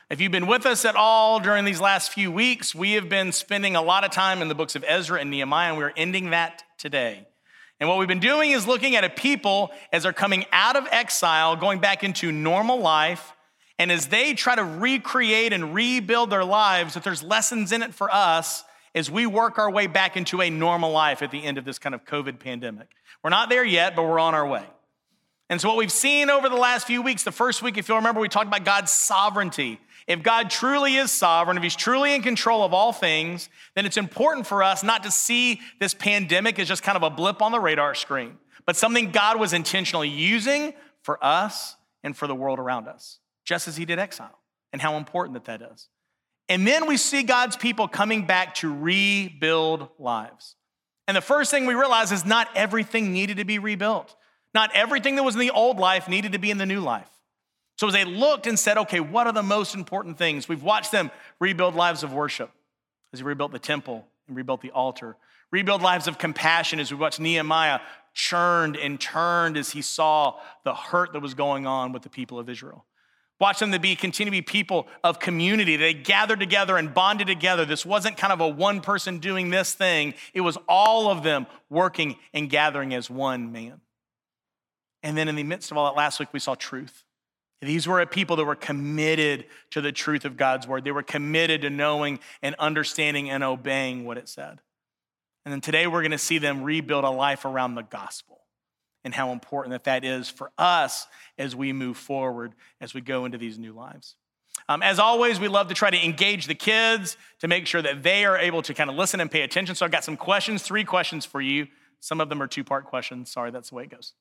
If 0.09 0.19
you've 0.19 0.33
been 0.33 0.45
with 0.45 0.65
us 0.65 0.83
at 0.83 0.97
all 0.97 1.39
during 1.39 1.63
these 1.63 1.79
last 1.79 2.11
few 2.11 2.33
weeks, 2.33 2.75
we 2.75 2.95
have 2.95 3.07
been 3.07 3.31
spending 3.31 3.77
a 3.77 3.81
lot 3.81 4.03
of 4.03 4.11
time 4.11 4.41
in 4.41 4.49
the 4.49 4.53
books 4.53 4.75
of 4.75 4.83
Ezra 4.85 5.21
and 5.21 5.31
Nehemiah, 5.31 5.69
and 5.69 5.77
we're 5.77 5.93
ending 5.95 6.31
that 6.31 6.63
today. 6.77 7.25
And 7.79 7.87
what 7.87 7.97
we've 7.97 8.09
been 8.09 8.19
doing 8.19 8.51
is 8.51 8.67
looking 8.67 8.97
at 8.97 9.05
a 9.05 9.09
people 9.09 9.71
as 9.93 10.03
they're 10.03 10.11
coming 10.11 10.43
out 10.51 10.75
of 10.75 10.85
exile, 10.91 11.55
going 11.55 11.79
back 11.79 12.03
into 12.03 12.29
normal 12.29 12.81
life, 12.81 13.31
and 13.81 13.91
as 13.91 14.05
they 14.05 14.35
try 14.35 14.55
to 14.55 14.63
recreate 14.63 15.53
and 15.53 15.73
rebuild 15.73 16.29
their 16.29 16.45
lives, 16.45 16.93
that 16.93 17.03
there's 17.03 17.23
lessons 17.23 17.71
in 17.71 17.81
it 17.81 17.95
for 17.95 18.13
us 18.13 18.63
as 18.93 19.09
we 19.09 19.25
work 19.25 19.57
our 19.57 19.71
way 19.71 19.87
back 19.87 20.15
into 20.15 20.39
a 20.39 20.51
normal 20.51 20.91
life 20.91 21.23
at 21.23 21.31
the 21.31 21.43
end 21.43 21.57
of 21.57 21.65
this 21.65 21.79
kind 21.79 21.95
of 21.95 22.05
COVID 22.05 22.37
pandemic. 22.37 22.89
We're 23.23 23.31
not 23.31 23.49
there 23.49 23.65
yet, 23.65 23.95
but 23.95 24.03
we're 24.03 24.19
on 24.19 24.35
our 24.35 24.47
way. 24.47 24.63
And 25.49 25.59
so, 25.59 25.67
what 25.67 25.77
we've 25.77 25.91
seen 25.91 26.29
over 26.29 26.47
the 26.47 26.57
last 26.57 26.85
few 26.85 27.01
weeks, 27.01 27.23
the 27.23 27.31
first 27.31 27.63
week, 27.63 27.75
if 27.75 27.89
you'll 27.89 27.97
remember, 27.97 28.21
we 28.21 28.29
talked 28.29 28.45
about 28.45 28.65
God's 28.65 28.91
sovereignty. 28.91 29.79
If 30.05 30.21
God 30.21 30.51
truly 30.51 30.97
is 30.97 31.11
sovereign, 31.11 31.57
if 31.57 31.63
He's 31.63 31.75
truly 31.75 32.13
in 32.13 32.21
control 32.21 32.63
of 32.63 32.75
all 32.75 32.93
things, 32.93 33.49
then 33.73 33.87
it's 33.87 33.97
important 33.97 34.45
for 34.45 34.61
us 34.61 34.83
not 34.83 35.01
to 35.05 35.11
see 35.11 35.59
this 35.79 35.95
pandemic 35.95 36.59
as 36.59 36.67
just 36.67 36.83
kind 36.83 36.97
of 36.97 37.01
a 37.01 37.09
blip 37.09 37.41
on 37.41 37.51
the 37.51 37.59
radar 37.59 37.95
screen, 37.95 38.37
but 38.67 38.75
something 38.75 39.09
God 39.09 39.39
was 39.39 39.53
intentionally 39.53 40.09
using 40.09 40.75
for 41.01 41.17
us 41.25 41.77
and 42.03 42.15
for 42.15 42.27
the 42.27 42.35
world 42.35 42.59
around 42.59 42.87
us 42.87 43.17
just 43.51 43.67
as 43.67 43.75
he 43.75 43.83
did 43.83 43.99
exile, 43.99 44.39
and 44.71 44.81
how 44.81 44.95
important 44.95 45.33
that 45.33 45.43
that 45.43 45.73
is. 45.73 45.89
And 46.47 46.65
then 46.65 46.87
we 46.87 46.95
see 46.95 47.21
God's 47.21 47.57
people 47.57 47.85
coming 47.89 48.25
back 48.25 48.55
to 48.55 48.73
rebuild 48.73 49.89
lives. 49.99 50.55
And 51.05 51.17
the 51.17 51.21
first 51.21 51.51
thing 51.51 51.65
we 51.65 51.73
realize 51.73 52.13
is 52.13 52.23
not 52.23 52.47
everything 52.55 53.11
needed 53.11 53.35
to 53.37 53.43
be 53.43 53.59
rebuilt. 53.59 54.15
Not 54.53 54.69
everything 54.73 55.17
that 55.17 55.23
was 55.23 55.35
in 55.35 55.41
the 55.41 55.51
old 55.51 55.79
life 55.79 56.07
needed 56.07 56.31
to 56.31 56.39
be 56.39 56.49
in 56.49 56.59
the 56.59 56.65
new 56.65 56.79
life. 56.79 57.09
So 57.75 57.87
as 57.87 57.93
they 57.93 58.05
looked 58.05 58.47
and 58.47 58.57
said, 58.57 58.77
okay, 58.77 59.01
what 59.01 59.27
are 59.27 59.33
the 59.33 59.43
most 59.43 59.75
important 59.75 60.17
things? 60.17 60.47
We've 60.47 60.63
watched 60.63 60.93
them 60.93 61.11
rebuild 61.41 61.75
lives 61.75 62.03
of 62.03 62.13
worship 62.13 62.51
as 63.11 63.19
they 63.19 63.25
rebuilt 63.25 63.51
the 63.51 63.59
temple 63.59 64.07
and 64.29 64.37
rebuilt 64.37 64.61
the 64.61 64.71
altar, 64.71 65.17
rebuild 65.51 65.81
lives 65.81 66.07
of 66.07 66.17
compassion 66.17 66.79
as 66.79 66.89
we 66.89 66.97
watched 66.97 67.19
Nehemiah 67.19 67.81
churned 68.13 68.77
and 68.77 68.97
turned 68.97 69.57
as 69.57 69.71
he 69.71 69.81
saw 69.81 70.39
the 70.63 70.73
hurt 70.73 71.11
that 71.11 71.21
was 71.21 71.33
going 71.33 71.67
on 71.67 71.91
with 71.91 72.03
the 72.03 72.09
people 72.09 72.39
of 72.39 72.47
Israel. 72.49 72.85
Watch 73.41 73.57
them 73.57 73.71
to 73.71 73.79
be 73.79 73.95
continue 73.95 74.29
to 74.29 74.37
be 74.37 74.43
people 74.43 74.87
of 75.03 75.17
community. 75.17 75.75
They 75.75 75.95
gathered 75.95 76.39
together 76.39 76.77
and 76.77 76.93
bonded 76.93 77.25
together. 77.25 77.65
This 77.65 77.83
wasn't 77.83 78.15
kind 78.15 78.31
of 78.31 78.39
a 78.39 78.47
one 78.47 78.81
person 78.81 79.17
doing 79.17 79.49
this 79.49 79.73
thing. 79.73 80.13
It 80.35 80.41
was 80.41 80.59
all 80.69 81.09
of 81.09 81.23
them 81.23 81.47
working 81.67 82.17
and 82.35 82.51
gathering 82.51 82.93
as 82.93 83.09
one 83.09 83.51
man. 83.51 83.81
And 85.01 85.17
then 85.17 85.27
in 85.27 85.33
the 85.33 85.41
midst 85.41 85.71
of 85.71 85.77
all 85.77 85.85
that 85.85 85.97
last 85.97 86.19
week, 86.19 86.29
we 86.33 86.39
saw 86.39 86.53
truth. 86.53 87.03
These 87.63 87.87
were 87.87 87.99
a 87.99 88.05
people 88.05 88.35
that 88.35 88.45
were 88.45 88.53
committed 88.53 89.45
to 89.71 89.81
the 89.81 89.91
truth 89.91 90.23
of 90.23 90.37
God's 90.37 90.67
word. 90.67 90.83
They 90.83 90.91
were 90.91 91.01
committed 91.01 91.63
to 91.63 91.71
knowing 91.71 92.19
and 92.43 92.53
understanding 92.59 93.31
and 93.31 93.43
obeying 93.43 94.05
what 94.05 94.19
it 94.19 94.29
said. 94.29 94.61
And 95.45 95.51
then 95.51 95.61
today 95.61 95.87
we're 95.87 96.01
going 96.01 96.11
to 96.11 96.19
see 96.19 96.37
them 96.37 96.61
rebuild 96.61 97.05
a 97.05 97.09
life 97.09 97.43
around 97.43 97.73
the 97.73 97.81
gospel 97.81 98.40
and 99.03 99.13
how 99.13 99.31
important 99.31 99.71
that 99.71 99.83
that 99.85 100.03
is 100.03 100.29
for 100.29 100.51
us 100.57 101.07
as 101.37 101.55
we 101.55 101.73
move 101.73 101.97
forward, 101.97 102.53
as 102.79 102.93
we 102.93 103.01
go 103.01 103.25
into 103.25 103.37
these 103.37 103.57
new 103.57 103.73
lives. 103.73 104.15
Um, 104.69 104.83
as 104.83 104.99
always, 104.99 105.39
we 105.39 105.47
love 105.47 105.69
to 105.69 105.73
try 105.73 105.89
to 105.89 106.05
engage 106.05 106.45
the 106.45 106.55
kids 106.55 107.17
to 107.39 107.47
make 107.47 107.67
sure 107.67 107.81
that 107.81 108.03
they 108.03 108.25
are 108.25 108.37
able 108.37 108.61
to 108.63 108.73
kind 108.73 108.89
of 108.89 108.95
listen 108.95 109.19
and 109.19 109.31
pay 109.31 109.41
attention. 109.41 109.75
So 109.75 109.85
I've 109.85 109.91
got 109.91 110.03
some 110.03 110.17
questions, 110.17 110.61
three 110.61 110.83
questions 110.83 111.25
for 111.25 111.41
you. 111.41 111.67
Some 111.99 112.21
of 112.21 112.29
them 112.29 112.41
are 112.41 112.47
two 112.47 112.63
part 112.63 112.85
questions. 112.85 113.31
Sorry, 113.31 113.51
that's 113.51 113.69
the 113.69 113.75
way 113.75 113.83
it 113.83 113.89
goes. 113.89 114.13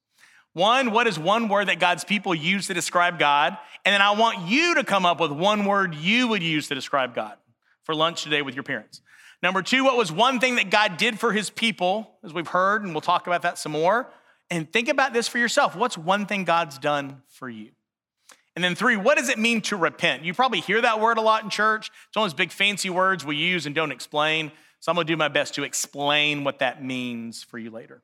One, 0.53 0.91
what 0.91 1.07
is 1.07 1.19
one 1.19 1.49
word 1.49 1.69
that 1.69 1.79
God's 1.79 2.05
people 2.05 2.35
use 2.35 2.67
to 2.67 2.75
describe 2.75 3.19
God? 3.19 3.57
And 3.85 3.93
then 3.93 4.03
I 4.03 4.13
want 4.13 4.49
you 4.49 4.75
to 4.77 4.85
come 4.85 5.07
up 5.07 5.21
with 5.21 5.31
one 5.31 5.65
word 5.65 5.95
you 5.95 6.29
would 6.29 6.43
use 6.43 6.69
to 6.69 6.75
describe 6.75 7.15
God 7.15 7.37
for 7.85 7.95
lunch 7.95 8.25
today 8.25 8.43
with 8.43 8.55
your 8.55 8.65
parents. 8.65 9.01
Number 9.43 9.63
two, 9.63 9.85
what 9.85 9.97
was 9.97 10.11
one 10.11 10.41
thing 10.41 10.57
that 10.57 10.71
God 10.71 10.97
did 10.97 11.19
for 11.19 11.33
his 11.33 11.49
people, 11.49 12.11
as 12.25 12.35
we've 12.35 12.49
heard, 12.49 12.83
and 12.83 12.93
we'll 12.93 13.01
talk 13.01 13.27
about 13.27 13.43
that 13.43 13.59
some 13.59 13.73
more. 13.73 14.09
And 14.51 14.71
think 14.73 14.89
about 14.89 15.13
this 15.13 15.29
for 15.29 15.39
yourself. 15.39 15.77
What's 15.77 15.97
one 15.97 16.27
thing 16.27 16.45
God's 16.45 16.79
done 16.79 17.23
for 17.29 17.49
you? 17.49 17.71
And 18.57 18.65
then 18.65 18.75
three, 18.75 18.97
what 18.97 19.17
does 19.17 19.29
it 19.29 19.39
mean 19.39 19.61
to 19.63 19.77
repent? 19.77 20.25
You 20.25 20.35
probably 20.35 20.61
hear 20.61 20.81
that 20.81 21.01
word 21.01 21.19
a 21.19 21.21
lot 21.21 21.45
in 21.45 21.51
church. 21.51 21.91
It's 22.09 22.17
one 22.17 22.25
of 22.25 22.33
those 22.33 22.37
big 22.37 22.51
fancy 22.51 22.91
words 22.91 23.25
we 23.25 23.37
use 23.37 23.65
and 23.65 23.75
don't 23.75 23.93
explain. 23.93 24.51
So 24.81 24.91
I'm 24.91 24.97
gonna 24.97 25.07
do 25.07 25.17
my 25.17 25.29
best 25.29 25.55
to 25.55 25.63
explain 25.63 26.43
what 26.43 26.59
that 26.59 26.83
means 26.83 27.45
for 27.45 27.59
you 27.59 27.71
later. 27.71 28.03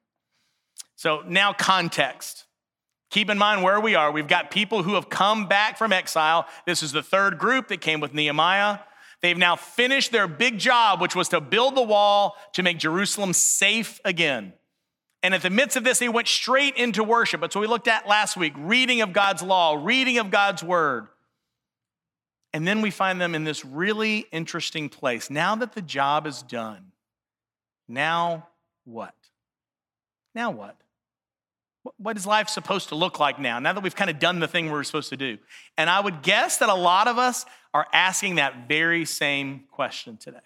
So 0.94 1.22
now, 1.26 1.52
context. 1.52 2.44
Keep 3.10 3.30
in 3.30 3.38
mind 3.38 3.62
where 3.62 3.80
we 3.80 3.94
are. 3.94 4.10
We've 4.10 4.28
got 4.28 4.50
people 4.50 4.82
who 4.82 4.94
have 4.94 5.08
come 5.08 5.46
back 5.46 5.78
from 5.78 5.92
exile. 5.92 6.46
This 6.64 6.82
is 6.82 6.92
the 6.92 7.02
third 7.02 7.38
group 7.38 7.68
that 7.68 7.80
came 7.80 8.00
with 8.00 8.14
Nehemiah. 8.14 8.78
They've 9.22 9.38
now 9.38 9.56
finished 9.56 10.12
their 10.12 10.28
big 10.28 10.58
job, 10.58 11.00
which 11.00 11.16
was 11.16 11.28
to 11.30 11.40
build 11.40 11.76
the 11.76 11.82
wall 11.82 12.36
to 12.54 12.62
make 12.62 12.78
Jerusalem 12.78 13.32
safe 13.32 14.00
again. 14.04 14.52
And 15.26 15.34
at 15.34 15.42
the 15.42 15.50
midst 15.50 15.76
of 15.76 15.82
this, 15.82 15.98
they 15.98 16.08
went 16.08 16.28
straight 16.28 16.76
into 16.76 17.02
worship. 17.02 17.40
That's 17.40 17.56
what 17.56 17.62
we 17.62 17.66
looked 17.66 17.88
at 17.88 18.06
last 18.06 18.36
week 18.36 18.52
reading 18.56 19.00
of 19.00 19.12
God's 19.12 19.42
law, 19.42 19.76
reading 19.76 20.18
of 20.18 20.30
God's 20.30 20.62
word. 20.62 21.08
And 22.52 22.64
then 22.64 22.80
we 22.80 22.92
find 22.92 23.20
them 23.20 23.34
in 23.34 23.42
this 23.42 23.64
really 23.64 24.26
interesting 24.30 24.88
place. 24.88 25.28
Now 25.28 25.56
that 25.56 25.72
the 25.72 25.82
job 25.82 26.28
is 26.28 26.42
done, 26.42 26.92
now 27.88 28.46
what? 28.84 29.16
Now 30.32 30.52
what? 30.52 30.76
What 31.96 32.16
is 32.16 32.24
life 32.24 32.48
supposed 32.48 32.90
to 32.90 32.94
look 32.94 33.18
like 33.18 33.40
now? 33.40 33.58
Now 33.58 33.72
that 33.72 33.82
we've 33.82 33.96
kind 33.96 34.10
of 34.10 34.20
done 34.20 34.38
the 34.38 34.46
thing 34.46 34.66
we 34.66 34.78
are 34.78 34.84
supposed 34.84 35.08
to 35.08 35.16
do. 35.16 35.38
And 35.76 35.90
I 35.90 35.98
would 35.98 36.22
guess 36.22 36.58
that 36.58 36.68
a 36.68 36.74
lot 36.74 37.08
of 37.08 37.18
us 37.18 37.46
are 37.74 37.88
asking 37.92 38.36
that 38.36 38.68
very 38.68 39.04
same 39.04 39.64
question 39.72 40.18
today. 40.18 40.38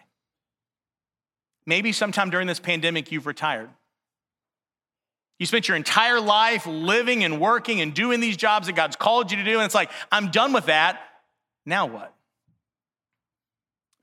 Maybe 1.66 1.92
sometime 1.92 2.30
during 2.30 2.46
this 2.46 2.60
pandemic, 2.60 3.12
you've 3.12 3.26
retired. 3.26 3.68
You 5.40 5.46
spent 5.46 5.68
your 5.68 5.76
entire 5.78 6.20
life 6.20 6.66
living 6.66 7.24
and 7.24 7.40
working 7.40 7.80
and 7.80 7.94
doing 7.94 8.20
these 8.20 8.36
jobs 8.36 8.66
that 8.66 8.74
God's 8.74 8.94
called 8.94 9.30
you 9.30 9.38
to 9.38 9.44
do. 9.44 9.54
And 9.54 9.62
it's 9.62 9.74
like, 9.74 9.90
I'm 10.12 10.30
done 10.30 10.52
with 10.52 10.66
that. 10.66 11.00
Now 11.64 11.86
what? 11.86 12.14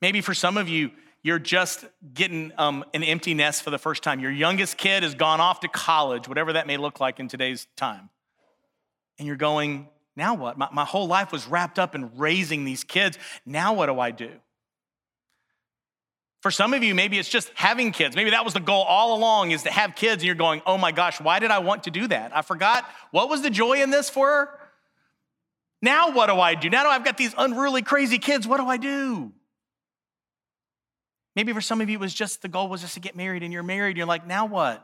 Maybe 0.01 0.21
for 0.21 0.33
some 0.33 0.57
of 0.57 0.67
you, 0.67 0.89
you're 1.21 1.37
just 1.37 1.85
getting 2.11 2.51
um, 2.57 2.83
an 2.95 3.03
empty 3.03 3.35
nest 3.35 3.61
for 3.61 3.69
the 3.69 3.77
first 3.77 4.01
time. 4.01 4.19
Your 4.19 4.31
youngest 4.31 4.77
kid 4.77 5.03
has 5.03 5.13
gone 5.13 5.39
off 5.39 5.59
to 5.59 5.67
college, 5.67 6.27
whatever 6.27 6.53
that 6.53 6.65
may 6.65 6.77
look 6.77 6.99
like 6.99 7.19
in 7.19 7.27
today's 7.27 7.67
time. 7.75 8.09
And 9.19 9.27
you're 9.27 9.35
going, 9.35 9.89
now 10.15 10.33
what? 10.33 10.57
My, 10.57 10.69
my 10.73 10.85
whole 10.85 11.05
life 11.05 11.31
was 11.31 11.45
wrapped 11.47 11.77
up 11.77 11.93
in 11.93 12.17
raising 12.17 12.65
these 12.65 12.83
kids. 12.83 13.19
Now 13.45 13.75
what 13.75 13.85
do 13.85 13.99
I 13.99 14.09
do? 14.09 14.31
For 16.41 16.51
some 16.51 16.73
of 16.73 16.83
you, 16.83 16.93
maybe 16.93 17.17
it's 17.17 17.29
just 17.29 17.51
having 17.55 17.91
kids. 17.91 18.15
Maybe 18.15 18.29
that 18.29 18.45
was 18.45 18.53
the 18.53 18.59
goal 18.59 18.83
all 18.83 19.17
along 19.17 19.51
is 19.51 19.63
to 19.63 19.71
have 19.71 19.95
kids, 19.95 20.21
and 20.21 20.27
you're 20.27 20.35
going, 20.35 20.61
oh 20.65 20.77
my 20.77 20.91
gosh, 20.91 21.19
why 21.19 21.39
did 21.39 21.49
I 21.49 21.59
want 21.59 21.83
to 21.83 21.91
do 21.91 22.07
that? 22.07 22.35
I 22.35 22.43
forgot 22.43 22.85
what 23.11 23.27
was 23.29 23.41
the 23.41 23.49
joy 23.49 23.81
in 23.81 23.89
this 23.89 24.09
for 24.09 24.27
her? 24.27 24.49
Now 25.81 26.11
what 26.11 26.27
do 26.27 26.33
I 26.33 26.55
do? 26.55 26.69
Now 26.69 26.87
I've 26.87 27.03
got 27.03 27.17
these 27.17 27.33
unruly, 27.37 27.81
crazy 27.81 28.19
kids, 28.19 28.47
what 28.47 28.57
do 28.57 28.67
I 28.67 28.77
do? 28.77 29.31
Maybe 31.35 31.53
for 31.53 31.61
some 31.61 31.81
of 31.81 31.89
you, 31.89 31.97
it 31.97 32.01
was 32.01 32.13
just 32.13 32.41
the 32.41 32.47
goal 32.47 32.67
was 32.67 32.81
just 32.81 32.95
to 32.95 32.99
get 32.99 33.15
married, 33.15 33.43
and 33.43 33.51
you're 33.51 33.63
married, 33.63 33.91
and 33.91 33.97
you're 33.97 34.07
like, 34.07 34.25
now 34.25 34.45
what? 34.45 34.83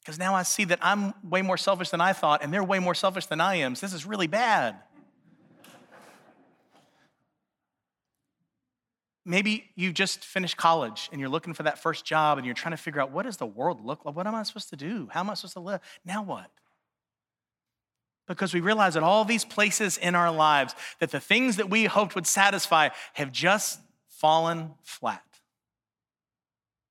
Because 0.00 0.18
now 0.18 0.34
I 0.34 0.44
see 0.44 0.64
that 0.64 0.78
I'm 0.82 1.14
way 1.22 1.42
more 1.42 1.56
selfish 1.56 1.90
than 1.90 2.00
I 2.00 2.12
thought, 2.12 2.42
and 2.42 2.52
they're 2.52 2.64
way 2.64 2.78
more 2.78 2.94
selfish 2.94 3.26
than 3.26 3.40
I 3.40 3.56
am. 3.56 3.74
So 3.74 3.86
this 3.86 3.94
is 3.94 4.06
really 4.06 4.26
bad. 4.26 4.76
Maybe 9.30 9.70
you 9.76 9.92
just 9.92 10.24
finished 10.24 10.56
college 10.56 11.08
and 11.12 11.20
you're 11.20 11.30
looking 11.30 11.54
for 11.54 11.62
that 11.62 11.78
first 11.78 12.04
job 12.04 12.36
and 12.36 12.44
you're 12.44 12.52
trying 12.52 12.72
to 12.72 12.76
figure 12.76 13.00
out 13.00 13.12
what 13.12 13.26
does 13.26 13.36
the 13.36 13.46
world 13.46 13.84
look 13.84 14.04
like? 14.04 14.16
What 14.16 14.26
am 14.26 14.34
I 14.34 14.42
supposed 14.42 14.70
to 14.70 14.76
do? 14.76 15.08
How 15.12 15.20
am 15.20 15.30
I 15.30 15.34
supposed 15.34 15.52
to 15.52 15.60
live? 15.60 15.80
Now 16.04 16.24
what? 16.24 16.50
Because 18.26 18.52
we 18.52 18.58
realize 18.58 18.94
that 18.94 19.04
all 19.04 19.24
these 19.24 19.44
places 19.44 19.98
in 19.98 20.16
our 20.16 20.32
lives, 20.32 20.74
that 20.98 21.12
the 21.12 21.20
things 21.20 21.58
that 21.58 21.70
we 21.70 21.84
hoped 21.84 22.16
would 22.16 22.26
satisfy 22.26 22.88
have 23.12 23.30
just 23.30 23.78
fallen 24.08 24.72
flat. 24.82 25.22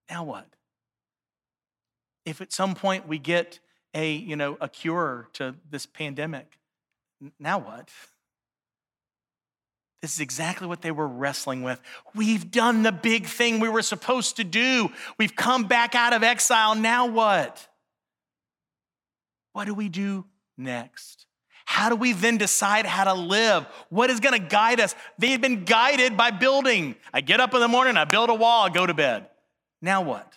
Now 0.09 0.23
what? 0.23 0.47
If 2.23 2.39
at 2.39 2.53
some 2.53 2.73
point 2.73 3.05
we 3.05 3.19
get 3.19 3.59
a, 3.93 4.13
you 4.13 4.37
know, 4.37 4.57
a 4.61 4.69
cure 4.69 5.27
to 5.33 5.55
this 5.69 5.85
pandemic, 5.85 6.57
now 7.37 7.59
what? 7.59 7.89
This 10.01 10.13
is 10.13 10.19
exactly 10.21 10.67
what 10.67 10.81
they 10.81 10.91
were 10.91 11.07
wrestling 11.07 11.61
with. 11.61 11.81
We've 12.15 12.49
done 12.49 12.83
the 12.83 12.91
big 12.91 13.25
thing 13.25 13.59
we 13.59 13.67
were 13.67 13.81
supposed 13.81 14.37
to 14.37 14.43
do. 14.43 14.89
We've 15.17 15.35
come 15.35 15.65
back 15.65 15.93
out 15.93 16.13
of 16.13 16.23
exile. 16.23 16.75
Now 16.75 17.05
what? 17.07 17.67
What 19.51 19.65
do 19.65 19.73
we 19.73 19.89
do 19.89 20.25
next? 20.57 21.25
How 21.65 21.89
do 21.89 21.95
we 21.95 22.13
then 22.13 22.37
decide 22.37 22.85
how 22.85 23.03
to 23.03 23.13
live? 23.13 23.67
What 23.89 24.09
is 24.09 24.19
going 24.19 24.39
to 24.39 24.47
guide 24.47 24.79
us? 24.79 24.95
They 25.17 25.31
had 25.31 25.41
been 25.41 25.65
guided 25.65 26.15
by 26.15 26.31
building. 26.31 26.95
I 27.13 27.21
get 27.21 27.39
up 27.39 27.53
in 27.53 27.59
the 27.59 27.67
morning, 27.67 27.97
I 27.97 28.05
build 28.05 28.29
a 28.29 28.33
wall, 28.33 28.65
I 28.65 28.69
go 28.69 28.85
to 28.85 28.93
bed. 28.93 29.27
Now 29.81 30.01
what? 30.01 30.33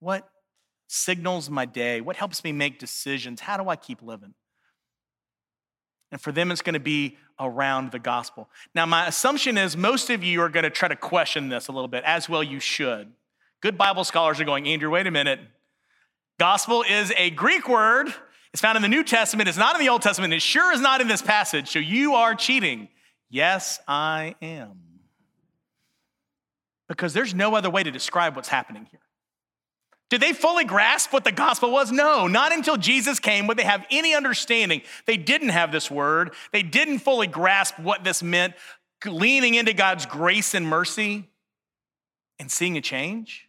What 0.00 0.28
signals 0.88 1.48
my 1.50 1.66
day? 1.66 2.00
What 2.00 2.16
helps 2.16 2.42
me 2.42 2.52
make 2.52 2.78
decisions? 2.78 3.40
How 3.40 3.56
do 3.56 3.68
I 3.68 3.76
keep 3.76 4.02
living? 4.02 4.34
And 6.10 6.20
for 6.20 6.32
them, 6.32 6.50
it's 6.50 6.62
going 6.62 6.74
to 6.74 6.80
be 6.80 7.16
around 7.40 7.92
the 7.92 7.98
gospel. 7.98 8.48
Now, 8.74 8.86
my 8.86 9.06
assumption 9.06 9.58
is 9.58 9.76
most 9.76 10.10
of 10.10 10.24
you 10.24 10.40
are 10.42 10.48
going 10.48 10.64
to 10.64 10.70
try 10.70 10.88
to 10.88 10.96
question 10.96 11.48
this 11.48 11.68
a 11.68 11.72
little 11.72 11.88
bit, 11.88 12.04
as 12.04 12.28
well 12.28 12.42
you 12.42 12.60
should. 12.60 13.12
Good 13.60 13.76
Bible 13.76 14.04
scholars 14.04 14.40
are 14.40 14.44
going, 14.44 14.66
Andrew, 14.66 14.90
wait 14.90 15.06
a 15.06 15.10
minute. 15.10 15.40
Gospel 16.38 16.84
is 16.88 17.12
a 17.16 17.30
Greek 17.30 17.68
word. 17.68 18.12
It's 18.52 18.62
found 18.62 18.76
in 18.76 18.82
the 18.82 18.88
New 18.88 19.04
Testament. 19.04 19.48
It's 19.48 19.58
not 19.58 19.74
in 19.74 19.80
the 19.80 19.88
Old 19.88 20.02
Testament. 20.02 20.32
It 20.32 20.42
sure 20.42 20.72
is 20.72 20.80
not 20.80 21.00
in 21.00 21.08
this 21.08 21.22
passage. 21.22 21.68
So 21.68 21.78
you 21.78 22.14
are 22.14 22.34
cheating. 22.34 22.88
Yes, 23.28 23.80
I 23.86 24.36
am. 24.40 24.78
Because 26.88 27.12
there's 27.12 27.34
no 27.34 27.54
other 27.54 27.68
way 27.68 27.82
to 27.82 27.90
describe 27.90 28.36
what's 28.36 28.48
happening 28.48 28.86
here. 28.90 29.00
Did 30.10 30.22
they 30.22 30.32
fully 30.32 30.64
grasp 30.64 31.12
what 31.12 31.24
the 31.24 31.32
gospel 31.32 31.70
was? 31.70 31.92
No, 31.92 32.26
not 32.26 32.52
until 32.52 32.76
Jesus 32.76 33.20
came 33.20 33.46
would 33.46 33.58
they 33.58 33.64
have 33.64 33.86
any 33.90 34.14
understanding. 34.14 34.80
They 35.06 35.18
didn't 35.18 35.50
have 35.50 35.70
this 35.70 35.90
word, 35.90 36.34
they 36.52 36.62
didn't 36.62 37.00
fully 37.00 37.26
grasp 37.26 37.78
what 37.78 38.04
this 38.04 38.22
meant, 38.22 38.54
leaning 39.04 39.54
into 39.54 39.74
God's 39.74 40.06
grace 40.06 40.54
and 40.54 40.66
mercy 40.66 41.28
and 42.38 42.50
seeing 42.50 42.76
a 42.76 42.80
change. 42.80 43.48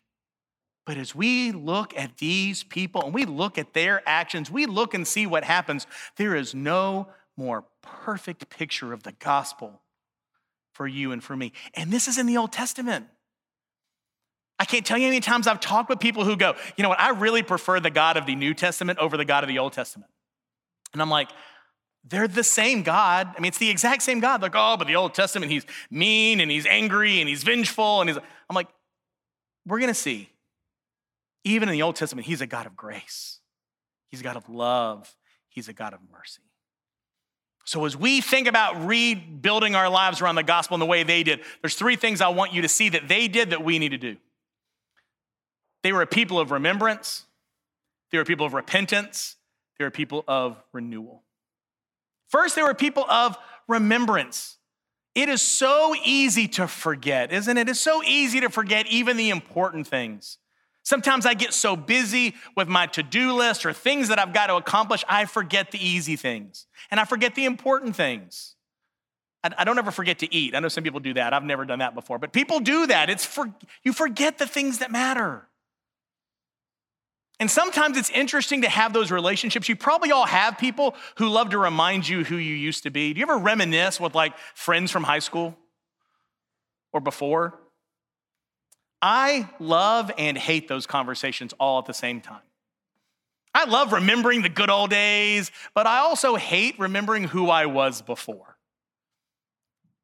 But 0.85 0.97
as 0.97 1.13
we 1.13 1.51
look 1.51 1.95
at 1.95 2.17
these 2.17 2.63
people 2.63 3.03
and 3.03 3.13
we 3.13 3.25
look 3.25 3.57
at 3.57 3.73
their 3.73 4.01
actions, 4.07 4.49
we 4.49 4.65
look 4.65 4.93
and 4.93 5.07
see 5.07 5.27
what 5.27 5.43
happens, 5.43 5.85
there 6.17 6.35
is 6.35 6.55
no 6.55 7.09
more 7.37 7.65
perfect 7.81 8.49
picture 8.49 8.91
of 8.91 9.03
the 9.03 9.11
gospel 9.13 9.81
for 10.73 10.87
you 10.87 11.11
and 11.11 11.23
for 11.23 11.37
me. 11.37 11.53
And 11.75 11.91
this 11.91 12.07
is 12.07 12.17
in 12.17 12.25
the 12.25 12.37
Old 12.37 12.51
Testament. 12.51 13.07
I 14.59 14.65
can't 14.65 14.85
tell 14.85 14.97
you 14.97 15.05
how 15.05 15.09
many 15.09 15.21
times 15.21 15.47
I've 15.47 15.61
talked 15.61 15.89
with 15.89 15.99
people 15.99 16.25
who 16.25 16.35
go, 16.35 16.53
you 16.75 16.83
know 16.83 16.89
what, 16.89 16.99
I 16.99 17.11
really 17.11 17.43
prefer 17.43 17.79
the 17.79 17.89
God 17.89 18.17
of 18.17 18.25
the 18.25 18.35
New 18.35 18.53
Testament 18.53 18.99
over 18.99 19.15
the 19.15 19.25
God 19.25 19.43
of 19.43 19.47
the 19.47 19.57
Old 19.57 19.71
Testament. 19.71 20.11
And 20.91 21.01
I'm 21.01 21.09
like, 21.09 21.29
they're 22.03 22.27
the 22.27 22.43
same 22.43 22.83
God. 22.83 23.33
I 23.37 23.39
mean, 23.39 23.49
it's 23.49 23.57
the 23.57 23.69
exact 23.69 24.03
same 24.03 24.19
God. 24.19 24.41
Like, 24.41 24.53
oh, 24.55 24.75
but 24.77 24.87
the 24.87 24.95
Old 24.95 25.13
Testament, 25.13 25.51
he's 25.51 25.65
mean 25.89 26.41
and 26.41 26.51
he's 26.51 26.65
angry 26.65 27.19
and 27.19 27.29
he's 27.29 27.43
vengeful. 27.43 28.01
And 28.01 28.09
he's, 28.09 28.17
I'm 28.17 28.55
like, 28.55 28.67
we're 29.65 29.79
going 29.79 29.89
to 29.89 29.99
see. 29.99 30.29
Even 31.45 31.69
in 31.69 31.73
the 31.73 31.81
Old 31.81 31.95
Testament, 31.95 32.27
he's 32.27 32.41
a 32.41 32.47
God 32.47 32.65
of 32.65 32.75
grace, 32.75 33.39
he's 34.09 34.19
a 34.19 34.23
God 34.23 34.35
of 34.35 34.49
love, 34.49 35.15
he's 35.47 35.69
a 35.69 35.73
God 35.73 35.93
of 35.93 35.99
mercy. 36.11 36.41
So, 37.63 37.85
as 37.85 37.95
we 37.95 38.19
think 38.19 38.47
about 38.47 38.85
rebuilding 38.87 39.75
our 39.75 39.89
lives 39.89 40.21
around 40.21 40.35
the 40.35 40.43
gospel 40.43 40.75
in 40.75 40.79
the 40.79 40.85
way 40.85 41.03
they 41.03 41.23
did, 41.23 41.41
there's 41.61 41.75
three 41.75 41.95
things 41.95 42.19
I 42.19 42.29
want 42.29 42.51
you 42.51 42.63
to 42.63 42.67
see 42.67 42.89
that 42.89 43.07
they 43.07 43.27
did 43.27 43.51
that 43.51 43.63
we 43.63 43.79
need 43.79 43.89
to 43.89 43.97
do. 43.97 44.17
They 45.83 45.93
were 45.93 46.01
a 46.01 46.07
people 46.07 46.39
of 46.39 46.51
remembrance, 46.51 47.25
they 48.12 48.17
were 48.17 48.25
people 48.25 48.45
of 48.45 48.53
repentance, 48.53 49.38
they 49.77 49.86
were 49.86 49.91
people 49.91 50.24
of 50.27 50.62
renewal. 50.74 51.24
First, 52.27 52.55
they 52.55 52.63
were 52.63 52.74
people 52.74 53.09
of 53.09 53.38
remembrance. 53.67 54.57
It 55.15 55.29
is 55.29 55.41
so 55.41 55.95
easy 56.05 56.48
to 56.50 56.67
forget, 56.67 57.31
isn't 57.31 57.57
it? 57.57 57.67
It's 57.67 57.79
so 57.79 58.03
easy 58.03 58.41
to 58.41 58.50
forget 58.50 58.88
even 58.88 59.17
the 59.17 59.31
important 59.31 59.88
things. 59.88 60.38
Sometimes 60.83 61.25
I 61.25 61.33
get 61.33 61.53
so 61.53 61.75
busy 61.75 62.36
with 62.55 62.67
my 62.67 62.88
to 62.88 63.03
do 63.03 63.33
list 63.33 63.65
or 63.65 63.74
things 63.74 64.07
that 64.07 64.19
I've 64.19 64.33
got 64.33 64.48
to 64.48 64.55
accomplish, 64.55 65.03
I 65.07 65.25
forget 65.25 65.71
the 65.71 65.83
easy 65.86 66.15
things 66.15 66.67
and 66.89 67.00
I 67.00 67.05
forget 67.05 67.36
the 67.36 67.45
important 67.45 67.95
things. 67.95 68.55
I, 69.43 69.63
don't 69.63 69.77
ever 69.77 69.91
forget 69.91 70.19
to 70.19 70.33
eat. 70.33 70.53
I 70.53 70.59
know 70.59 70.67
some 70.67 70.83
people 70.83 71.00
do 71.00 71.13
that. 71.13 71.33
I've 71.33 71.43
never 71.43 71.63
done 71.63 71.79
that 71.79 71.95
before, 71.95 72.17
but 72.17 72.33
people 72.33 72.59
do 72.59 72.88
that. 72.88 73.09
It's 73.09 73.25
for, 73.25 73.53
you 73.83 73.93
forget 73.93 74.38
the 74.38 74.45
things 74.45 74.79
that 74.79 74.91
matter. 74.91 75.49
And 77.39 77.50
sometimes 77.50 77.98
it's 77.98 78.10
interesting 78.10 78.63
to 78.63 78.69
have 78.69 78.91
those 78.91 79.12
relationships. 79.12 79.69
You 79.69 79.75
probably 79.77 80.12
all 80.12 80.25
have 80.25 80.58
people 80.58 80.96
who 81.17 81.29
love 81.29 81.51
to 81.51 81.58
remind 81.58 82.08
you 82.08 82.25
who 82.25 82.36
you 82.36 82.53
used 82.53 82.84
to 82.84 82.89
be. 82.89 83.13
Do 83.13 83.19
you 83.19 83.25
ever 83.25 83.38
reminisce 83.38 84.00
with 84.00 84.13
like 84.13 84.38
friends 84.53 84.91
from 84.91 85.03
high 85.03 85.19
school 85.19 85.55
or 86.91 87.00
before? 87.00 87.58
I 89.01 89.50
love 89.60 90.12
and 90.17 90.38
hate 90.38 90.67
those 90.67 90.86
conversations 90.86 91.53
all 91.60 91.79
at 91.79 91.86
the 91.86 91.93
same 91.93 92.19
time. 92.19 92.41
I 93.53 93.65
love 93.65 93.93
remembering 93.93 94.41
the 94.41 94.50
good 94.50 94.69
old 94.69 94.89
days, 94.89 95.51
but 95.74 95.88
I 95.88 96.00
also 96.00 96.36
hate 96.36 96.77
remembering 96.77 97.24
who 97.24 97.50
I 97.50 97.65
was 97.65 98.01
before. 98.01 98.49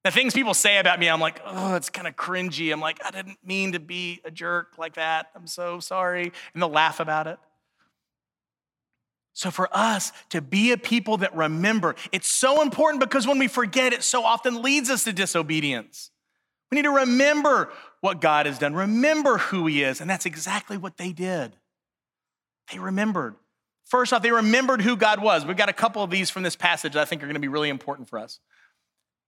The 0.05 0.11
things 0.11 0.35
people 0.35 0.53
say 0.53 0.77
about 0.77 0.99
me, 0.99 1.09
I'm 1.09 1.19
like, 1.19 1.41
oh, 1.43 1.73
it's 1.73 1.89
kind 1.89 2.07
of 2.07 2.15
cringy. 2.15 2.71
I'm 2.71 2.79
like, 2.79 3.03
I 3.03 3.09
didn't 3.09 3.39
mean 3.43 3.71
to 3.71 3.79
be 3.79 4.21
a 4.23 4.29
jerk 4.29 4.77
like 4.77 4.93
that. 4.93 5.31
I'm 5.35 5.47
so 5.47 5.79
sorry. 5.79 6.31
And 6.53 6.61
they'll 6.61 6.69
laugh 6.69 6.99
about 6.99 7.25
it. 7.25 7.39
So, 9.33 9.49
for 9.49 9.67
us 9.75 10.11
to 10.29 10.41
be 10.41 10.71
a 10.71 10.77
people 10.77 11.17
that 11.17 11.35
remember, 11.35 11.95
it's 12.11 12.27
so 12.27 12.61
important 12.61 12.99
because 12.99 13.25
when 13.25 13.39
we 13.39 13.47
forget, 13.47 13.93
it 13.93 14.03
so 14.03 14.23
often 14.23 14.61
leads 14.61 14.91
us 14.91 15.05
to 15.05 15.11
disobedience. 15.11 16.11
We 16.69 16.75
need 16.75 16.83
to 16.83 16.97
remember 16.97 17.71
what 18.01 18.21
God 18.21 18.45
has 18.45 18.59
done, 18.59 18.75
remember 18.75 19.39
who 19.39 19.65
He 19.65 19.81
is. 19.81 20.01
And 20.01 20.07
that's 20.07 20.27
exactly 20.27 20.77
what 20.77 20.97
they 20.97 21.13
did. 21.13 21.55
They 22.71 22.77
remembered. 22.77 23.33
First 23.85 24.13
off, 24.13 24.21
they 24.21 24.31
remembered 24.31 24.83
who 24.83 24.97
God 24.97 25.19
was. 25.19 25.47
We've 25.47 25.57
got 25.57 25.69
a 25.69 25.73
couple 25.73 26.03
of 26.03 26.11
these 26.11 26.29
from 26.29 26.43
this 26.43 26.55
passage 26.55 26.93
that 26.93 27.01
I 27.01 27.05
think 27.05 27.23
are 27.23 27.25
going 27.25 27.33
to 27.33 27.39
be 27.39 27.47
really 27.47 27.69
important 27.69 28.07
for 28.07 28.19
us. 28.19 28.39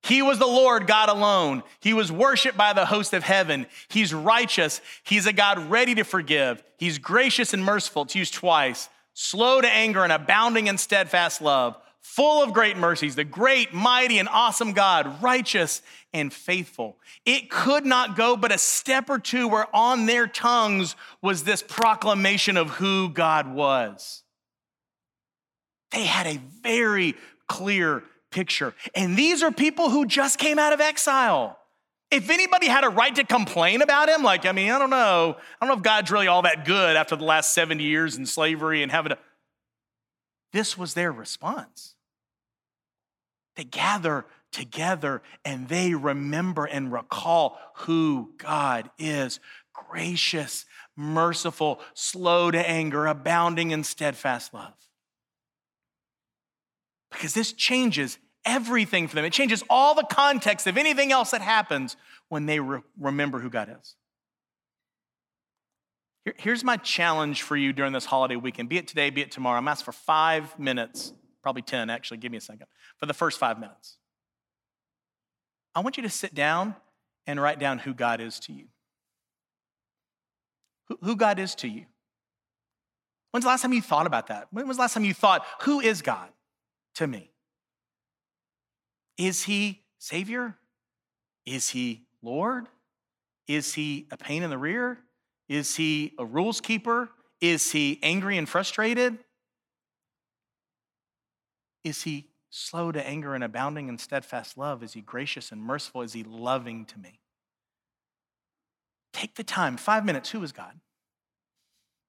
He 0.04 0.22
was 0.22 0.40
the 0.40 0.48
Lord 0.48 0.88
God 0.88 1.10
alone. 1.10 1.64
He 1.80 1.94
was 1.94 2.12
worshiped 2.12 2.58
by 2.58 2.74
the 2.74 2.86
host 2.86 3.14
of 3.14 3.24
heaven. 3.24 3.66
He's 3.90 4.14
righteous. 4.14 4.80
He's 5.04 5.26
a 5.26 5.34
God 5.34 5.70
ready 5.70 5.96
to 5.96 6.04
forgive. 6.04 6.64
He's 6.78 6.98
gracious 6.98 7.54
and 7.54 7.64
merciful. 7.64 8.04
It's 8.04 8.16
used 8.16 8.34
twice. 8.34 8.90
Slow 9.14 9.60
to 9.62 9.68
anger 9.68 10.04
and 10.04 10.14
abounding 10.14 10.68
in 10.68 10.78
steadfast 10.78 11.42
love 11.42 11.78
full 12.08 12.42
of 12.42 12.54
great 12.54 12.78
mercies, 12.78 13.16
the 13.16 13.24
great, 13.24 13.74
mighty, 13.74 14.18
and 14.18 14.30
awesome 14.30 14.72
God, 14.72 15.22
righteous 15.22 15.82
and 16.14 16.32
faithful. 16.32 16.98
It 17.26 17.50
could 17.50 17.86
not 17.86 18.16
go 18.16 18.38
but 18.38 18.52
a 18.52 18.58
step 18.58 19.10
or 19.10 19.20
two 19.20 19.50
where 19.50 19.68
on 19.76 20.06
their 20.06 20.26
tongues 20.26 20.96
was 21.22 21.44
this 21.44 21.62
proclamation 21.62 22.56
of 22.56 22.70
who 22.70 23.10
God 23.10 23.54
was. 23.54 24.24
They 25.92 26.06
had 26.06 26.28
a 26.28 26.40
very 26.64 27.16
clear 27.48 28.04
picture. 28.38 28.76
And 28.94 29.18
these 29.18 29.42
are 29.42 29.52
people 29.52 29.90
who 29.90 30.06
just 30.06 30.38
came 30.38 30.60
out 30.60 30.72
of 30.72 30.80
exile. 30.80 31.58
If 32.12 32.30
anybody 32.30 32.68
had 32.68 32.84
a 32.84 32.90
right 32.90 33.16
to 33.16 33.24
complain 33.24 33.82
about 33.82 34.10
him, 34.10 34.22
like, 34.22 34.46
I 34.46 34.52
mean, 34.52 34.70
I 34.70 34.78
don't 34.78 34.92
know. 34.92 35.36
I 35.60 35.66
don't 35.66 35.74
know 35.74 35.80
if 35.80 35.84
God's 35.84 36.12
really 36.12 36.28
all 36.28 36.44
that 36.44 36.64
good 36.64 36.96
after 36.96 37.16
the 37.16 37.24
last 37.24 37.56
70 37.56 37.84
years 37.84 38.16
in 38.16 38.28
slavery 38.28 38.84
and 38.84 38.92
having 38.92 39.10
to. 39.10 39.18
This 40.54 40.78
was 40.78 40.94
their 40.94 41.12
response. 41.12 41.96
They 43.56 43.64
gather 43.64 44.26
together 44.52 45.24
and 45.44 45.68
they 45.68 45.96
remember 45.96 46.66
and 46.66 46.94
recall 46.94 47.58
who 47.78 48.34
God 48.38 48.92
is 49.00 49.40
gracious, 49.74 50.68
merciful, 50.96 51.80
slow 51.96 52.52
to 52.52 52.70
anger, 52.70 53.08
abounding 53.08 53.72
in 53.72 53.84
steadfast 53.84 54.54
love. 54.54 54.76
Because 57.10 57.34
this 57.34 57.52
changes 57.52 58.20
everything 58.48 59.08
for 59.08 59.16
them. 59.16 59.26
It 59.26 59.34
changes 59.34 59.64
all 59.70 59.94
the 59.94 60.08
context 60.10 60.66
of 60.66 60.78
anything 60.78 61.12
else 61.12 61.32
that 61.32 61.42
happens 61.42 61.96
when 62.30 62.48
they 62.48 62.60
re- 62.60 62.82
remember 63.00 63.40
who 63.40 63.50
God 63.50 63.76
is. 63.80 63.96
Here, 66.26 66.34
here's 66.38 66.64
my 66.64 66.78
challenge 66.78 67.44
for 67.44 67.56
you 67.56 67.74
during 67.74 67.94
this 67.94 68.06
holiday 68.06 68.36
weekend 68.36 68.70
be 68.70 68.78
it 68.78 68.88
today, 68.88 69.10
be 69.10 69.22
it 69.22 69.32
tomorrow. 69.32 69.58
I'm 69.58 69.68
asked 69.68 69.86
for 69.86 69.92
five 69.92 70.58
minutes 70.58 71.14
probably 71.48 71.62
10 71.62 71.90
actually, 71.90 72.18
give 72.18 72.30
me 72.30 72.38
a 72.38 72.42
second, 72.42 72.66
for 72.98 73.06
the 73.06 73.14
first 73.14 73.40
five 73.40 73.58
minutes. 73.58 73.98
I 75.74 75.80
want 75.80 75.96
you 75.96 76.04
to 76.04 76.10
sit 76.10 76.34
down 76.34 76.76
and 77.26 77.40
write 77.40 77.58
down 77.58 77.80
who 77.80 77.94
God 77.94 78.20
is 78.20 78.40
to 78.42 78.54
you. 78.54 78.66
Who 81.02 81.16
God 81.16 81.40
is 81.40 81.56
to 81.56 81.68
you. 81.68 81.86
When's 83.32 83.46
the 83.46 83.50
last 83.50 83.62
time 83.62 83.72
you 83.72 83.82
thought 83.82 84.08
about 84.08 84.28
that? 84.28 84.48
When 84.52 84.68
was 84.68 84.78
the 84.78 84.82
last 84.82 84.94
time 84.94 85.06
you 85.06 85.14
thought, 85.14 85.46
who 85.62 85.80
is 85.80 86.02
God 86.02 86.30
to 86.96 87.08
me? 87.08 87.32
Is 89.18 89.44
he 89.44 89.82
Savior? 89.98 90.56
Is 91.46 91.70
he 91.70 92.04
Lord? 92.22 92.68
Is 93.48 93.74
he 93.74 94.08
a 94.12 94.18
pain 94.18 94.44
in 94.44 94.50
the 94.50 94.58
rear? 94.58 95.00
Is 95.50 95.76
he 95.76 96.14
a 96.20 96.26
rules 96.26 96.62
keeper? 96.62 97.10
Is 97.40 97.72
he 97.72 98.00
angry 98.04 98.38
and 98.38 98.48
frustrated? 98.48 99.18
Is 101.84 102.04
he 102.04 102.28
slow 102.50 102.92
to 102.92 103.06
anger 103.06 103.34
and 103.34 103.44
abounding 103.44 103.88
in 103.88 103.98
steadfast 103.98 104.58
love? 104.58 104.84
Is 104.84 104.94
he 104.94 105.02
gracious 105.02 105.52
and 105.52 105.62
merciful? 105.62 106.02
Is 106.02 106.14
he 106.14 106.24
loving 106.24 106.86
to 106.86 107.00
me? 107.00 107.20
Take 109.14 109.36
the 109.36 109.44
time, 109.44 109.78
five 109.78 110.06
minutes. 110.06 110.30
Who 110.32 110.44
is 110.44 110.52
God? 110.52 110.74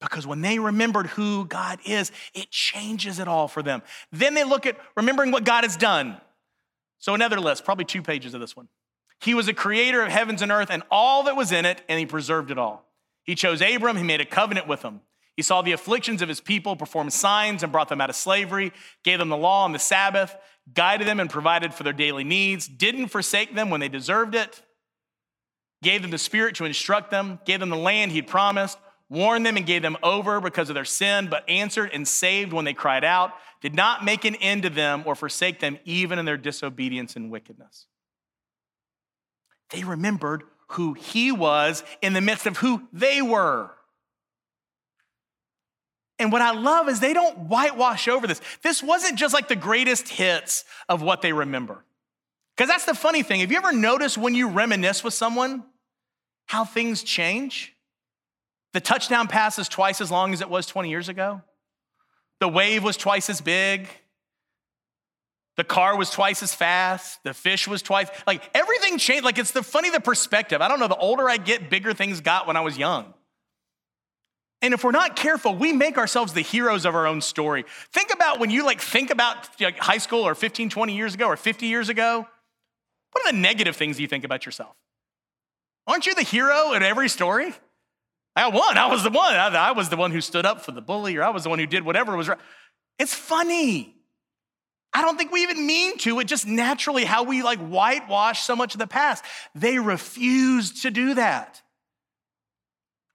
Because 0.00 0.26
when 0.26 0.40
they 0.42 0.58
remembered 0.58 1.06
who 1.08 1.44
God 1.44 1.80
is, 1.84 2.12
it 2.34 2.50
changes 2.50 3.18
it 3.18 3.28
all 3.28 3.48
for 3.48 3.62
them. 3.62 3.82
Then 4.12 4.34
they 4.34 4.44
look 4.44 4.66
at 4.66 4.76
remembering 4.96 5.30
what 5.30 5.44
God 5.44 5.64
has 5.64 5.76
done. 5.76 6.20
So, 6.98 7.14
another 7.14 7.40
list, 7.40 7.64
probably 7.64 7.84
two 7.84 8.02
pages 8.02 8.34
of 8.34 8.40
this 8.40 8.56
one. 8.56 8.68
He 9.20 9.34
was 9.34 9.48
a 9.48 9.54
creator 9.54 10.02
of 10.02 10.10
heavens 10.10 10.42
and 10.42 10.52
earth 10.52 10.70
and 10.70 10.82
all 10.90 11.24
that 11.24 11.36
was 11.36 11.52
in 11.52 11.64
it, 11.64 11.82
and 11.88 11.98
he 11.98 12.06
preserved 12.06 12.50
it 12.50 12.58
all. 12.58 12.84
He 13.24 13.34
chose 13.34 13.60
Abram, 13.60 13.96
he 13.96 14.02
made 14.02 14.20
a 14.20 14.24
covenant 14.24 14.66
with 14.66 14.82
him. 14.82 15.00
He 15.36 15.42
saw 15.42 15.62
the 15.62 15.72
afflictions 15.72 16.22
of 16.22 16.28
his 16.28 16.40
people, 16.40 16.74
performed 16.74 17.12
signs, 17.12 17.62
and 17.62 17.70
brought 17.70 17.88
them 17.88 18.00
out 18.00 18.10
of 18.10 18.16
slavery, 18.16 18.72
gave 19.04 19.18
them 19.18 19.28
the 19.28 19.36
law 19.36 19.64
and 19.64 19.74
the 19.74 19.78
Sabbath, 19.78 20.36
guided 20.74 21.06
them 21.06 21.20
and 21.20 21.30
provided 21.30 21.72
for 21.72 21.84
their 21.84 21.92
daily 21.92 22.24
needs, 22.24 22.66
didn't 22.66 23.08
forsake 23.08 23.54
them 23.54 23.70
when 23.70 23.80
they 23.80 23.88
deserved 23.88 24.34
it, 24.34 24.62
gave 25.82 26.02
them 26.02 26.10
the 26.10 26.18
Spirit 26.18 26.56
to 26.56 26.64
instruct 26.64 27.10
them, 27.10 27.38
gave 27.44 27.60
them 27.60 27.70
the 27.70 27.76
land 27.76 28.12
he'd 28.12 28.26
promised, 28.26 28.78
warned 29.10 29.46
them 29.46 29.56
and 29.56 29.66
gave 29.66 29.82
them 29.82 29.96
over 30.02 30.40
because 30.40 30.68
of 30.68 30.74
their 30.74 30.84
sin, 30.84 31.28
but 31.30 31.48
answered 31.48 31.90
and 31.92 32.06
saved 32.06 32.52
when 32.52 32.64
they 32.64 32.74
cried 32.74 33.04
out, 33.04 33.32
did 33.60 33.74
not 33.74 34.04
make 34.04 34.24
an 34.24 34.34
end 34.36 34.62
to 34.62 34.70
them 34.70 35.02
or 35.06 35.14
forsake 35.14 35.60
them 35.60 35.78
even 35.84 36.18
in 36.18 36.24
their 36.24 36.36
disobedience 36.36 37.16
and 37.16 37.30
wickedness. 37.30 37.86
They 39.70 39.84
remembered 39.84 40.44
who 40.72 40.94
he 40.94 41.32
was 41.32 41.82
in 42.02 42.12
the 42.12 42.20
midst 42.20 42.46
of 42.46 42.58
who 42.58 42.82
they 42.92 43.22
were. 43.22 43.70
And 46.18 46.32
what 46.32 46.42
I 46.42 46.50
love 46.52 46.88
is 46.88 47.00
they 47.00 47.12
don't 47.12 47.38
whitewash 47.38 48.08
over 48.08 48.26
this. 48.26 48.40
This 48.62 48.82
wasn't 48.82 49.18
just 49.18 49.32
like 49.32 49.48
the 49.48 49.56
greatest 49.56 50.08
hits 50.08 50.64
of 50.88 51.00
what 51.00 51.22
they 51.22 51.32
remember. 51.32 51.84
Because 52.56 52.68
that's 52.68 52.86
the 52.86 52.94
funny 52.94 53.22
thing. 53.22 53.40
Have 53.40 53.52
you 53.52 53.58
ever 53.58 53.72
noticed 53.72 54.18
when 54.18 54.34
you 54.34 54.48
reminisce 54.48 55.04
with 55.04 55.14
someone 55.14 55.62
how 56.46 56.64
things 56.64 57.04
change? 57.04 57.74
The 58.72 58.80
touchdown 58.80 59.28
pass 59.28 59.58
is 59.58 59.68
twice 59.68 60.00
as 60.00 60.10
long 60.10 60.32
as 60.32 60.40
it 60.40 60.50
was 60.50 60.66
20 60.66 60.90
years 60.90 61.08
ago. 61.08 61.42
The 62.40 62.48
wave 62.48 62.84
was 62.84 62.96
twice 62.96 63.30
as 63.30 63.40
big. 63.40 63.88
The 65.56 65.64
car 65.64 65.96
was 65.96 66.10
twice 66.10 66.42
as 66.42 66.54
fast. 66.54 67.18
The 67.24 67.34
fish 67.34 67.66
was 67.66 67.82
twice. 67.82 68.08
Like 68.26 68.48
everything 68.54 68.96
changed. 68.98 69.24
Like 69.24 69.38
it's 69.38 69.50
the 69.50 69.62
funny 69.62 69.90
the 69.90 70.00
perspective. 70.00 70.60
I 70.60 70.68
don't 70.68 70.78
know. 70.78 70.86
The 70.86 70.96
older 70.96 71.28
I 71.28 71.36
get, 71.36 71.68
bigger 71.68 71.94
things 71.94 72.20
got 72.20 72.46
when 72.46 72.56
I 72.56 72.60
was 72.60 72.78
young. 72.78 73.12
And 74.60 74.74
if 74.74 74.84
we're 74.84 74.90
not 74.90 75.16
careful, 75.16 75.54
we 75.54 75.72
make 75.72 75.98
ourselves 75.98 76.32
the 76.32 76.42
heroes 76.42 76.84
of 76.84 76.94
our 76.94 77.06
own 77.06 77.20
story. 77.20 77.64
Think 77.92 78.12
about 78.12 78.38
when 78.38 78.50
you 78.50 78.64
like 78.64 78.80
think 78.80 79.10
about 79.10 79.48
like, 79.60 79.78
high 79.78 79.98
school 79.98 80.26
or 80.26 80.34
15, 80.34 80.70
20 80.70 80.96
years 80.96 81.14
ago 81.14 81.26
or 81.26 81.36
50 81.36 81.66
years 81.66 81.88
ago. 81.88 82.26
What 83.12 83.26
are 83.26 83.32
the 83.32 83.38
negative 83.38 83.76
things 83.76 83.98
you 83.98 84.06
think 84.06 84.24
about 84.24 84.46
yourself? 84.46 84.76
Aren't 85.86 86.06
you 86.06 86.14
the 86.14 86.22
hero 86.22 86.72
in 86.74 86.82
every 86.82 87.08
story? 87.08 87.54
I 88.38 88.48
won. 88.48 88.78
I 88.78 88.86
was 88.86 89.02
the 89.02 89.10
one. 89.10 89.34
I, 89.34 89.48
I 89.48 89.72
was 89.72 89.88
the 89.88 89.96
one 89.96 90.12
who 90.12 90.20
stood 90.20 90.46
up 90.46 90.64
for 90.64 90.72
the 90.72 90.80
bully, 90.80 91.16
or 91.16 91.24
I 91.24 91.30
was 91.30 91.42
the 91.42 91.50
one 91.50 91.58
who 91.58 91.66
did 91.66 91.84
whatever 91.84 92.16
was 92.16 92.28
right. 92.28 92.38
It's 92.98 93.14
funny. 93.14 93.94
I 94.92 95.02
don't 95.02 95.18
think 95.18 95.32
we 95.32 95.42
even 95.42 95.66
mean 95.66 95.98
to. 95.98 96.20
It 96.20 96.26
just 96.26 96.46
naturally 96.46 97.04
how 97.04 97.24
we 97.24 97.42
like 97.42 97.58
whitewash 97.58 98.42
so 98.42 98.54
much 98.54 98.74
of 98.74 98.78
the 98.78 98.86
past. 98.86 99.24
They 99.54 99.78
refused 99.78 100.82
to 100.82 100.90
do 100.90 101.14
that. 101.14 101.60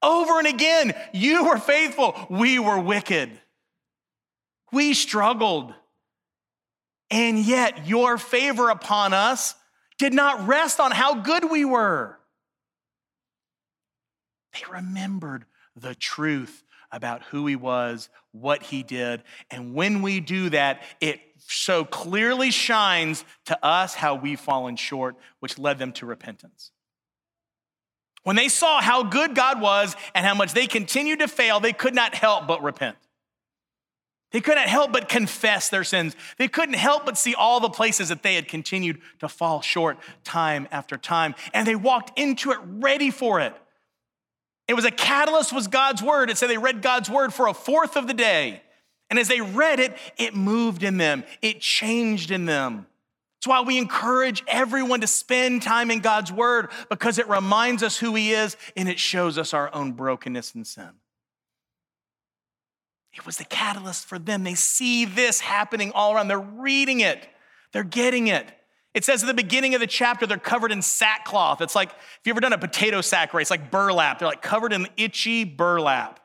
Over 0.01 0.39
and 0.39 0.47
again, 0.47 0.93
you 1.13 1.45
were 1.45 1.57
faithful, 1.57 2.15
we 2.29 2.59
were 2.59 2.79
wicked. 2.79 3.31
We 4.73 4.93
struggled. 4.93 5.73
And 7.09 7.39
yet, 7.39 7.87
your 7.87 8.17
favor 8.17 8.69
upon 8.69 9.13
us 9.13 9.55
did 9.97 10.13
not 10.13 10.47
rest 10.47 10.79
on 10.81 10.91
how 10.91 11.15
good 11.15 11.49
we 11.49 11.63
were. 11.63 12.19
They 14.53 14.61
remembered 14.71 15.45
the 15.75 15.95
truth 15.95 16.63
about 16.91 17.23
who 17.23 17.47
he 17.47 17.55
was, 17.55 18.09
what 18.31 18.63
he 18.63 18.83
did. 18.83 19.23
And 19.49 19.73
when 19.73 20.01
we 20.01 20.19
do 20.19 20.49
that, 20.49 20.83
it 21.01 21.19
so 21.47 21.83
clearly 21.83 22.51
shines 22.51 23.25
to 23.45 23.65
us 23.65 23.95
how 23.95 24.15
we've 24.15 24.39
fallen 24.39 24.75
short, 24.75 25.15
which 25.39 25.57
led 25.57 25.79
them 25.79 25.91
to 25.93 26.05
repentance. 26.05 26.71
When 28.23 28.35
they 28.35 28.47
saw 28.47 28.79
how 28.79 29.03
good 29.03 29.35
God 29.35 29.59
was 29.59 29.95
and 30.15 30.25
how 30.25 30.35
much 30.35 30.53
they 30.53 30.67
continued 30.67 31.19
to 31.19 31.27
fail, 31.27 31.59
they 31.59 31.73
could 31.73 31.95
not 31.95 32.15
help 32.15 32.47
but 32.47 32.63
repent. 32.63 32.95
They 34.31 34.41
couldn't 34.41 34.67
help 34.67 34.91
but 34.91 35.09
confess 35.09 35.69
their 35.69 35.83
sins. 35.83 36.15
They 36.37 36.47
couldn't 36.47 36.75
help 36.75 37.05
but 37.05 37.17
see 37.17 37.35
all 37.35 37.59
the 37.59 37.69
places 37.69 38.09
that 38.09 38.23
they 38.23 38.35
had 38.35 38.47
continued 38.47 38.99
to 39.19 39.27
fall 39.27 39.61
short 39.61 39.97
time 40.23 40.67
after 40.71 40.97
time. 40.97 41.35
And 41.53 41.67
they 41.67 41.75
walked 41.75 42.17
into 42.17 42.51
it 42.51 42.57
ready 42.63 43.11
for 43.11 43.39
it. 43.39 43.53
It 44.67 44.75
was 44.75 44.85
a 44.85 44.91
catalyst, 44.91 45.53
was 45.53 45.67
God's 45.67 46.01
word. 46.01 46.29
It 46.29 46.37
said 46.37 46.49
they 46.49 46.57
read 46.57 46.81
God's 46.81 47.09
word 47.09 47.33
for 47.33 47.47
a 47.47 47.53
fourth 47.53 47.95
of 47.95 48.07
the 48.07 48.13
day. 48.13 48.61
And 49.09 49.19
as 49.19 49.27
they 49.27 49.41
read 49.41 49.79
it, 49.79 49.95
it 50.17 50.35
moved 50.35 50.83
in 50.83 50.97
them, 50.97 51.23
it 51.41 51.61
changed 51.61 52.31
in 52.31 52.45
them. 52.45 52.87
That's 53.37 53.49
why 53.49 53.61
we 53.61 53.77
encourage 53.77 54.41
everyone 54.47 55.01
to 55.01 55.07
spend 55.07 55.61
time 55.63 55.91
in 55.91 55.99
God's 55.99 56.31
word 56.31 56.69
because 56.89 57.19
it 57.19 57.27
reminds 57.27 57.83
us 57.83 57.97
who 57.97 58.15
He 58.15 58.31
is 58.31 58.55
and 58.77 58.87
it 58.87 58.97
shows 58.99 59.37
us 59.37 59.53
our 59.53 59.73
own 59.75 59.91
brokenness 59.91 60.55
and 60.55 60.65
sin. 60.65 60.91
It 63.13 63.25
was 63.25 63.37
the 63.37 63.43
catalyst 63.43 64.05
for 64.05 64.17
them. 64.17 64.45
They 64.45 64.55
see 64.55 65.03
this 65.03 65.41
happening 65.41 65.91
all 65.93 66.15
around. 66.15 66.29
They're 66.29 66.39
reading 66.39 67.01
it, 67.01 67.27
they're 67.73 67.83
getting 67.83 68.27
it. 68.27 68.49
It 68.93 69.03
says 69.03 69.23
at 69.23 69.27
the 69.27 69.33
beginning 69.33 69.73
of 69.73 69.81
the 69.81 69.87
chapter, 69.87 70.27
they're 70.27 70.37
covered 70.37 70.71
in 70.71 70.81
sackcloth. 70.81 71.61
It's 71.61 71.75
like, 71.75 71.89
if 71.89 72.21
you 72.25 72.31
ever 72.31 72.41
done 72.41 72.53
a 72.53 72.57
potato 72.57 73.01
sack 73.01 73.33
race, 73.33 73.49
like 73.49 73.71
burlap, 73.71 74.19
they're 74.19 74.27
like 74.27 74.41
covered 74.41 74.71
in 74.71 74.87
itchy 74.97 75.43
burlap. 75.43 76.19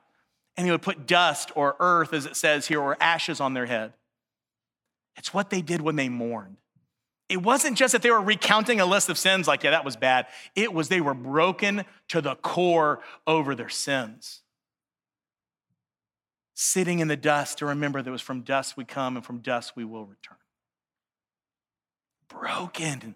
And 0.56 0.66
they 0.66 0.70
would 0.70 0.82
put 0.82 1.06
dust 1.06 1.52
or 1.54 1.76
earth, 1.80 2.12
as 2.12 2.26
it 2.26 2.36
says 2.36 2.66
here, 2.66 2.80
or 2.80 2.96
ashes 3.00 3.40
on 3.40 3.54
their 3.54 3.66
head. 3.66 3.94
It's 5.16 5.32
what 5.32 5.50
they 5.50 5.62
did 5.62 5.80
when 5.80 5.96
they 5.96 6.08
mourned. 6.08 6.56
It 7.28 7.42
wasn't 7.42 7.76
just 7.76 7.92
that 7.92 8.02
they 8.02 8.10
were 8.10 8.20
recounting 8.20 8.80
a 8.80 8.86
list 8.86 9.08
of 9.08 9.18
sins, 9.18 9.46
like, 9.46 9.62
yeah, 9.62 9.70
that 9.70 9.84
was 9.84 9.96
bad. 9.96 10.26
It 10.54 10.72
was 10.72 10.88
they 10.88 11.00
were 11.00 11.14
broken 11.14 11.84
to 12.08 12.20
the 12.20 12.34
core 12.36 13.00
over 13.26 13.54
their 13.54 13.68
sins 13.68 14.42
sitting 16.60 16.98
in 16.98 17.06
the 17.06 17.16
dust 17.16 17.58
to 17.58 17.66
remember 17.66 18.02
that 18.02 18.08
it 18.08 18.12
was 18.12 18.20
from 18.20 18.40
dust 18.40 18.76
we 18.76 18.84
come 18.84 19.14
and 19.14 19.24
from 19.24 19.38
dust 19.38 19.76
we 19.76 19.84
will 19.84 20.04
return. 20.04 20.36
Broken. 22.28 23.14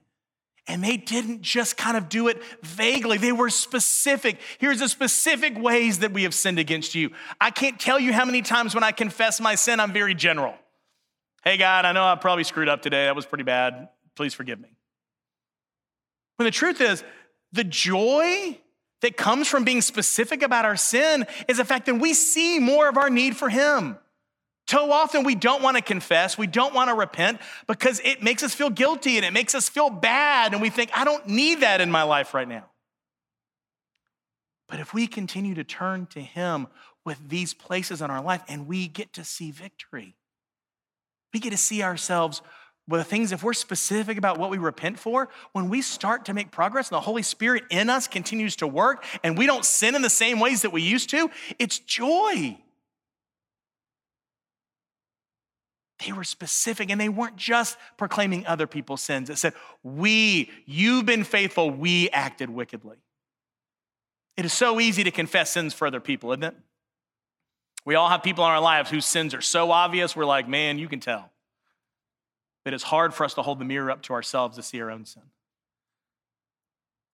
And 0.68 0.82
they 0.82 0.96
didn't 0.96 1.42
just 1.42 1.76
kind 1.76 1.96
of 1.96 2.08
do 2.08 2.28
it 2.28 2.40
vaguely, 2.62 3.18
they 3.18 3.32
were 3.32 3.50
specific. 3.50 4.38
Here's 4.58 4.78
the 4.78 4.88
specific 4.88 5.58
ways 5.58 5.98
that 6.00 6.12
we 6.12 6.22
have 6.22 6.34
sinned 6.34 6.58
against 6.58 6.94
you. 6.94 7.10
I 7.40 7.50
can't 7.50 7.80
tell 7.80 7.98
you 7.98 8.12
how 8.12 8.24
many 8.24 8.42
times 8.42 8.74
when 8.74 8.84
I 8.84 8.92
confess 8.92 9.40
my 9.40 9.56
sin, 9.56 9.80
I'm 9.80 9.92
very 9.92 10.14
general. 10.14 10.54
Hey, 11.42 11.56
God, 11.56 11.84
I 11.84 11.92
know 11.92 12.04
I 12.04 12.14
probably 12.14 12.44
screwed 12.44 12.68
up 12.68 12.82
today. 12.82 13.06
That 13.06 13.16
was 13.16 13.26
pretty 13.26 13.44
bad. 13.44 13.88
Please 14.14 14.34
forgive 14.34 14.60
me. 14.60 14.68
When 16.36 16.44
the 16.44 16.52
truth 16.52 16.80
is, 16.80 17.02
the 17.52 17.64
joy 17.64 18.58
that 19.00 19.16
comes 19.16 19.48
from 19.48 19.64
being 19.64 19.80
specific 19.80 20.42
about 20.42 20.64
our 20.64 20.76
sin 20.76 21.26
is 21.48 21.56
the 21.56 21.64
fact 21.64 21.86
that 21.86 21.96
we 21.96 22.14
see 22.14 22.60
more 22.60 22.88
of 22.88 22.96
our 22.96 23.10
need 23.10 23.36
for 23.36 23.48
Him. 23.48 23.98
So 24.72 24.90
often 24.90 25.24
we 25.24 25.34
don't 25.34 25.62
want 25.62 25.76
to 25.76 25.82
confess, 25.82 26.38
we 26.38 26.46
don't 26.46 26.72
want 26.72 26.88
to 26.88 26.94
repent 26.94 27.42
because 27.66 28.00
it 28.00 28.22
makes 28.22 28.42
us 28.42 28.54
feel 28.54 28.70
guilty 28.70 29.18
and 29.18 29.26
it 29.26 29.34
makes 29.34 29.54
us 29.54 29.68
feel 29.68 29.90
bad, 29.90 30.54
and 30.54 30.62
we 30.62 30.70
think, 30.70 30.90
I 30.94 31.04
don't 31.04 31.28
need 31.28 31.60
that 31.60 31.82
in 31.82 31.90
my 31.90 32.04
life 32.04 32.32
right 32.32 32.48
now. 32.48 32.64
But 34.70 34.80
if 34.80 34.94
we 34.94 35.06
continue 35.06 35.54
to 35.56 35.62
turn 35.62 36.06
to 36.12 36.22
Him 36.22 36.68
with 37.04 37.18
these 37.28 37.52
places 37.52 38.00
in 38.00 38.10
our 38.10 38.22
life 38.22 38.42
and 38.48 38.66
we 38.66 38.88
get 38.88 39.12
to 39.12 39.24
see 39.24 39.50
victory, 39.50 40.16
we 41.34 41.40
get 41.40 41.50
to 41.50 41.58
see 41.58 41.82
ourselves 41.82 42.40
with 42.88 43.02
the 43.02 43.04
things, 43.04 43.30
if 43.30 43.42
we're 43.42 43.52
specific 43.52 44.16
about 44.16 44.38
what 44.38 44.48
we 44.48 44.56
repent 44.56 44.98
for, 44.98 45.28
when 45.52 45.68
we 45.68 45.82
start 45.82 46.24
to 46.24 46.32
make 46.32 46.50
progress 46.50 46.88
and 46.88 46.96
the 46.96 47.02
Holy 47.02 47.22
Spirit 47.22 47.64
in 47.68 47.90
us 47.90 48.08
continues 48.08 48.56
to 48.56 48.66
work 48.66 49.04
and 49.22 49.36
we 49.36 49.44
don't 49.44 49.66
sin 49.66 49.94
in 49.94 50.00
the 50.00 50.08
same 50.08 50.40
ways 50.40 50.62
that 50.62 50.72
we 50.72 50.80
used 50.80 51.10
to, 51.10 51.30
it's 51.58 51.78
joy. 51.78 52.56
They 56.04 56.12
were 56.12 56.24
specific 56.24 56.90
and 56.90 57.00
they 57.00 57.08
weren't 57.08 57.36
just 57.36 57.76
proclaiming 57.96 58.46
other 58.46 58.66
people's 58.66 59.02
sins. 59.02 59.30
It 59.30 59.38
said, 59.38 59.54
We, 59.82 60.50
you've 60.66 61.06
been 61.06 61.24
faithful, 61.24 61.70
we 61.70 62.08
acted 62.10 62.50
wickedly. 62.50 62.96
It 64.36 64.44
is 64.44 64.52
so 64.52 64.80
easy 64.80 65.04
to 65.04 65.10
confess 65.10 65.50
sins 65.50 65.74
for 65.74 65.86
other 65.86 66.00
people, 66.00 66.32
isn't 66.32 66.44
it? 66.44 66.56
We 67.84 67.94
all 67.94 68.08
have 68.08 68.22
people 68.22 68.44
in 68.44 68.50
our 68.50 68.60
lives 68.60 68.90
whose 68.90 69.04
sins 69.04 69.34
are 69.34 69.40
so 69.40 69.70
obvious, 69.70 70.16
we're 70.16 70.24
like, 70.24 70.48
man, 70.48 70.78
you 70.78 70.88
can 70.88 71.00
tell 71.00 71.30
that 72.64 72.72
it's 72.72 72.84
hard 72.84 73.12
for 73.12 73.24
us 73.24 73.34
to 73.34 73.42
hold 73.42 73.58
the 73.58 73.64
mirror 73.64 73.90
up 73.90 74.02
to 74.02 74.12
ourselves 74.12 74.56
to 74.56 74.62
see 74.62 74.80
our 74.80 74.90
own 74.90 75.04
sin. 75.04 75.22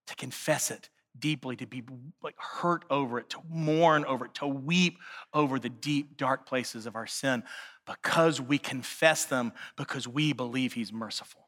To 0.08 0.16
confess 0.16 0.70
it 0.70 0.90
deeply, 1.18 1.56
to 1.56 1.66
be 1.66 1.82
like 2.22 2.36
hurt 2.38 2.84
over 2.90 3.18
it, 3.18 3.30
to 3.30 3.38
mourn 3.48 4.04
over 4.04 4.26
it, 4.26 4.34
to 4.34 4.46
weep 4.46 4.98
over 5.34 5.58
the 5.58 5.68
deep, 5.68 6.16
dark 6.16 6.46
places 6.46 6.86
of 6.86 6.96
our 6.96 7.06
sin 7.06 7.42
because 7.88 8.40
we 8.40 8.58
confess 8.58 9.24
them 9.24 9.52
because 9.76 10.06
we 10.06 10.32
believe 10.32 10.74
He's 10.74 10.92
merciful. 10.92 11.40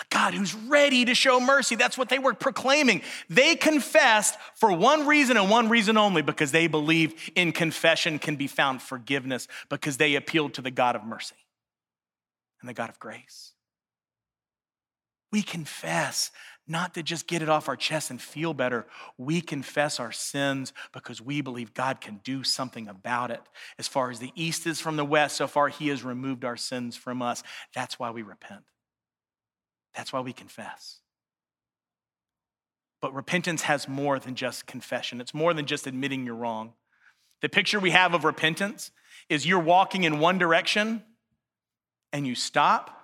A 0.00 0.04
God 0.08 0.32
who's 0.32 0.54
ready 0.54 1.04
to 1.04 1.14
show 1.14 1.40
mercy. 1.40 1.74
That's 1.74 1.98
what 1.98 2.08
they 2.08 2.18
were 2.18 2.32
proclaiming. 2.32 3.02
They 3.28 3.54
confessed 3.54 4.36
for 4.54 4.72
one 4.72 5.06
reason 5.06 5.36
and 5.36 5.50
one 5.50 5.68
reason 5.68 5.98
only 5.98 6.22
because 6.22 6.52
they 6.52 6.68
believe 6.68 7.30
in 7.34 7.52
confession 7.52 8.18
can 8.18 8.36
be 8.36 8.46
found 8.46 8.80
forgiveness 8.80 9.46
because 9.68 9.98
they 9.98 10.14
appealed 10.14 10.54
to 10.54 10.62
the 10.62 10.70
God 10.70 10.96
of 10.96 11.04
mercy 11.04 11.36
and 12.60 12.68
the 12.68 12.74
God 12.74 12.88
of 12.88 12.98
grace. 12.98 13.52
We 15.32 15.42
confess 15.42 16.30
not 16.66 16.94
to 16.94 17.02
just 17.02 17.26
get 17.26 17.42
it 17.42 17.48
off 17.48 17.68
our 17.68 17.76
chest 17.76 18.10
and 18.10 18.20
feel 18.20 18.54
better. 18.54 18.86
We 19.18 19.40
confess 19.40 19.98
our 19.98 20.12
sins 20.12 20.72
because 20.92 21.20
we 21.20 21.40
believe 21.40 21.74
God 21.74 22.00
can 22.00 22.20
do 22.22 22.44
something 22.44 22.86
about 22.86 23.30
it. 23.30 23.40
As 23.78 23.88
far 23.88 24.10
as 24.10 24.20
the 24.20 24.32
east 24.36 24.66
is 24.66 24.80
from 24.80 24.96
the 24.96 25.04
west, 25.04 25.36
so 25.36 25.48
far 25.48 25.68
He 25.68 25.88
has 25.88 26.04
removed 26.04 26.44
our 26.44 26.56
sins 26.56 26.96
from 26.96 27.22
us. 27.22 27.42
That's 27.74 27.98
why 27.98 28.10
we 28.10 28.22
repent. 28.22 28.62
That's 29.94 30.12
why 30.12 30.20
we 30.20 30.32
confess. 30.32 31.00
But 33.02 33.14
repentance 33.14 33.62
has 33.62 33.88
more 33.88 34.18
than 34.18 34.34
just 34.34 34.66
confession, 34.66 35.20
it's 35.20 35.34
more 35.34 35.54
than 35.54 35.66
just 35.66 35.86
admitting 35.86 36.24
you're 36.24 36.34
wrong. 36.34 36.74
The 37.40 37.48
picture 37.48 37.80
we 37.80 37.90
have 37.90 38.14
of 38.14 38.24
repentance 38.24 38.90
is 39.28 39.46
you're 39.46 39.58
walking 39.58 40.04
in 40.04 40.20
one 40.20 40.38
direction 40.38 41.02
and 42.12 42.26
you 42.26 42.34
stop 42.34 42.99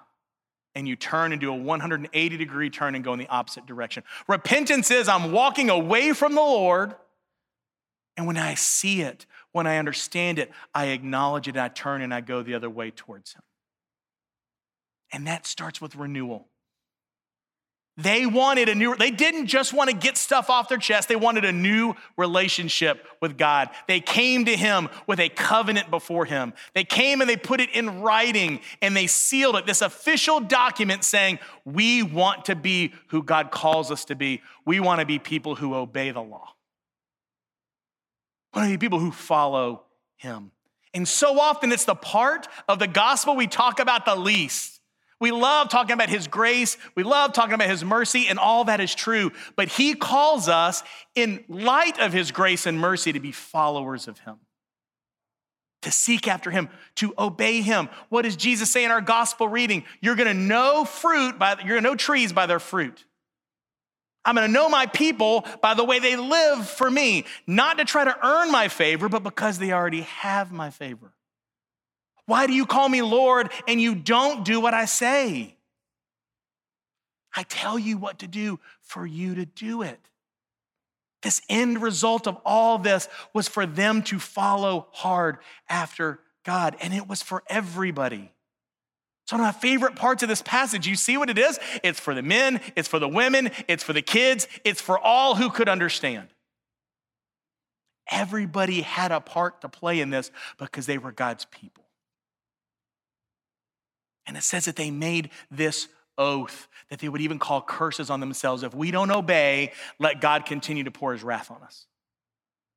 and 0.76 0.86
you 0.86 0.94
turn 0.94 1.32
and 1.32 1.40
do 1.40 1.50
a 1.50 1.56
180 1.56 2.36
degree 2.36 2.68
turn 2.68 2.94
and 2.94 3.02
go 3.02 3.14
in 3.14 3.18
the 3.18 3.26
opposite 3.28 3.64
direction. 3.64 4.04
Repentance 4.28 4.90
is 4.90 5.08
I'm 5.08 5.32
walking 5.32 5.70
away 5.70 6.12
from 6.12 6.34
the 6.34 6.42
Lord, 6.42 6.94
and 8.14 8.26
when 8.26 8.36
I 8.36 8.54
see 8.54 9.00
it, 9.00 9.24
when 9.52 9.66
I 9.66 9.78
understand 9.78 10.38
it, 10.38 10.52
I 10.74 10.88
acknowledge 10.88 11.48
it 11.48 11.56
I 11.56 11.68
turn 11.68 12.02
and 12.02 12.12
I 12.12 12.20
go 12.20 12.42
the 12.42 12.54
other 12.54 12.68
way 12.68 12.90
towards 12.90 13.32
Him. 13.32 13.42
And 15.10 15.26
that 15.26 15.46
starts 15.46 15.80
with 15.80 15.96
renewal. 15.96 16.46
They 17.98 18.26
wanted 18.26 18.68
a 18.68 18.74
new, 18.74 18.94
they 18.94 19.10
didn't 19.10 19.46
just 19.46 19.72
want 19.72 19.88
to 19.88 19.96
get 19.96 20.18
stuff 20.18 20.50
off 20.50 20.68
their 20.68 20.76
chest, 20.76 21.08
they 21.08 21.16
wanted 21.16 21.46
a 21.46 21.52
new 21.52 21.94
relationship 22.18 23.06
with 23.22 23.38
God. 23.38 23.70
They 23.88 24.00
came 24.00 24.44
to 24.44 24.54
Him 24.54 24.90
with 25.06 25.18
a 25.18 25.30
covenant 25.30 25.90
before 25.90 26.26
Him. 26.26 26.52
They 26.74 26.84
came 26.84 27.22
and 27.22 27.30
they 27.30 27.38
put 27.38 27.60
it 27.60 27.70
in 27.70 28.02
writing 28.02 28.60
and 28.82 28.94
they 28.94 29.06
sealed 29.06 29.56
it, 29.56 29.64
this 29.64 29.80
official 29.80 30.40
document 30.40 31.04
saying, 31.04 31.38
We 31.64 32.02
want 32.02 32.44
to 32.46 32.54
be 32.54 32.92
who 33.08 33.22
God 33.22 33.50
calls 33.50 33.90
us 33.90 34.04
to 34.06 34.14
be. 34.14 34.42
We 34.66 34.78
want 34.78 35.00
to 35.00 35.06
be 35.06 35.18
people 35.18 35.54
who 35.54 35.74
obey 35.74 36.10
the 36.10 36.22
law. 36.22 36.52
We 38.54 38.60
want 38.60 38.72
to 38.72 38.78
be 38.78 38.84
people 38.84 38.98
who 38.98 39.10
follow 39.10 39.84
Him. 40.16 40.50
And 40.92 41.08
so 41.08 41.40
often 41.40 41.72
it's 41.72 41.84
the 41.84 41.94
part 41.94 42.46
of 42.68 42.78
the 42.78 42.86
gospel 42.86 43.36
we 43.36 43.46
talk 43.46 43.80
about 43.80 44.04
the 44.04 44.16
least. 44.16 44.75
We 45.20 45.30
love 45.30 45.68
talking 45.68 45.94
about 45.94 46.10
His 46.10 46.26
grace. 46.26 46.76
We 46.94 47.02
love 47.02 47.32
talking 47.32 47.54
about 47.54 47.68
His 47.68 47.84
mercy, 47.84 48.26
and 48.28 48.38
all 48.38 48.64
that 48.64 48.80
is 48.80 48.94
true. 48.94 49.32
But 49.56 49.68
He 49.68 49.94
calls 49.94 50.48
us, 50.48 50.82
in 51.14 51.44
light 51.48 51.98
of 52.00 52.12
His 52.12 52.30
grace 52.30 52.66
and 52.66 52.78
mercy, 52.78 53.12
to 53.12 53.20
be 53.20 53.32
followers 53.32 54.08
of 54.08 54.18
Him, 54.18 54.36
to 55.82 55.90
seek 55.90 56.26
after 56.26 56.50
him, 56.50 56.68
to 56.96 57.14
obey 57.16 57.60
him. 57.60 57.88
What 58.08 58.22
does 58.22 58.34
Jesus 58.34 58.70
say 58.70 58.84
in 58.84 58.90
our 58.90 59.00
gospel 59.00 59.46
reading? 59.46 59.84
You're 60.00 60.16
gonna 60.16 60.34
know 60.34 60.84
fruit 60.84 61.38
by 61.38 61.56
you're 61.64 61.76
gonna 61.76 61.80
know 61.82 61.94
trees 61.94 62.32
by 62.32 62.46
their 62.46 62.58
fruit. 62.58 63.04
I'm 64.24 64.34
gonna 64.34 64.48
know 64.48 64.68
my 64.68 64.86
people 64.86 65.46
by 65.62 65.74
the 65.74 65.84
way 65.84 66.00
they 66.00 66.16
live 66.16 66.68
for 66.68 66.90
me, 66.90 67.24
not 67.46 67.78
to 67.78 67.84
try 67.84 68.04
to 68.04 68.26
earn 68.26 68.50
my 68.50 68.66
favor, 68.66 69.08
but 69.08 69.22
because 69.22 69.58
they 69.58 69.72
already 69.72 70.02
have 70.02 70.50
my 70.50 70.70
favor. 70.70 71.12
Why 72.26 72.46
do 72.46 72.52
you 72.52 72.66
call 72.66 72.88
me 72.88 73.02
Lord 73.02 73.50
and 73.66 73.80
you 73.80 73.94
don't 73.94 74.44
do 74.44 74.60
what 74.60 74.74
I 74.74 74.84
say? 74.84 75.56
I 77.34 77.44
tell 77.44 77.78
you 77.78 77.98
what 77.98 78.20
to 78.20 78.26
do 78.26 78.60
for 78.82 79.06
you 79.06 79.34
to 79.36 79.44
do 79.44 79.82
it. 79.82 80.00
This 81.22 81.40
end 81.48 81.82
result 81.82 82.26
of 82.26 82.38
all 82.44 82.78
this 82.78 83.08
was 83.32 83.48
for 83.48 83.66
them 83.66 84.02
to 84.04 84.18
follow 84.18 84.88
hard 84.92 85.38
after 85.68 86.20
God, 86.44 86.76
and 86.80 86.94
it 86.94 87.08
was 87.08 87.22
for 87.22 87.42
everybody. 87.48 88.32
So, 89.26 89.36
one 89.36 89.44
of 89.44 89.54
my 89.54 89.60
favorite 89.60 89.96
parts 89.96 90.22
of 90.22 90.28
this 90.28 90.42
passage, 90.42 90.86
you 90.86 90.94
see 90.94 91.16
what 91.16 91.28
it 91.28 91.36
is? 91.36 91.58
It's 91.82 91.98
for 91.98 92.14
the 92.14 92.22
men, 92.22 92.60
it's 92.76 92.86
for 92.86 93.00
the 93.00 93.08
women, 93.08 93.50
it's 93.66 93.82
for 93.82 93.92
the 93.92 94.02
kids, 94.02 94.46
it's 94.64 94.80
for 94.80 94.98
all 94.98 95.34
who 95.34 95.50
could 95.50 95.68
understand. 95.68 96.28
Everybody 98.08 98.82
had 98.82 99.10
a 99.10 99.20
part 99.20 99.62
to 99.62 99.68
play 99.68 100.00
in 100.00 100.10
this 100.10 100.30
because 100.58 100.86
they 100.86 100.96
were 100.96 101.10
God's 101.10 101.44
people. 101.46 101.85
And 104.26 104.36
it 104.36 104.42
says 104.42 104.64
that 104.64 104.76
they 104.76 104.90
made 104.90 105.30
this 105.50 105.88
oath 106.18 106.68
that 106.90 107.00
they 107.00 107.08
would 107.08 107.20
even 107.20 107.38
call 107.38 107.60
curses 107.60 108.10
on 108.10 108.20
themselves. 108.20 108.62
If 108.62 108.74
we 108.74 108.90
don't 108.90 109.10
obey, 109.10 109.72
let 109.98 110.20
God 110.20 110.46
continue 110.46 110.84
to 110.84 110.90
pour 110.90 111.12
his 111.12 111.22
wrath 111.22 111.50
on 111.50 111.62
us. 111.62 111.86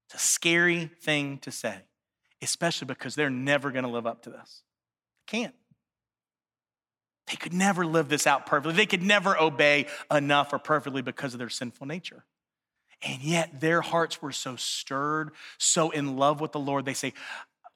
It's 0.07 0.23
a 0.23 0.27
scary 0.27 0.89
thing 1.01 1.37
to 1.39 1.51
say, 1.51 1.75
especially 2.41 2.87
because 2.87 3.15
they're 3.15 3.29
never 3.29 3.71
going 3.71 3.83
to 3.85 3.89
live 3.89 4.07
up 4.07 4.23
to 4.23 4.29
this. 4.29 4.63
They 5.27 5.37
can't. 5.39 5.55
They 7.27 7.35
could 7.35 7.53
never 7.53 7.85
live 7.85 8.09
this 8.09 8.25
out 8.25 8.47
perfectly. 8.47 8.73
They 8.73 8.87
could 8.87 9.03
never 9.03 9.39
obey 9.39 9.85
enough 10.09 10.51
or 10.51 10.57
perfectly 10.57 11.03
because 11.03 11.33
of 11.33 11.39
their 11.39 11.49
sinful 11.49 11.85
nature. 11.85 12.25
And 13.03 13.21
yet 13.21 13.61
their 13.61 13.81
hearts 13.81 14.21
were 14.21 14.31
so 14.31 14.55
stirred, 14.55 15.31
so 15.57 15.91
in 15.91 16.17
love 16.17 16.41
with 16.41 16.51
the 16.51 16.59
Lord, 16.59 16.85
they 16.85 16.95
say, 16.95 17.13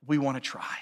We 0.06 0.18
want 0.18 0.36
to 0.36 0.42
try. 0.42 0.78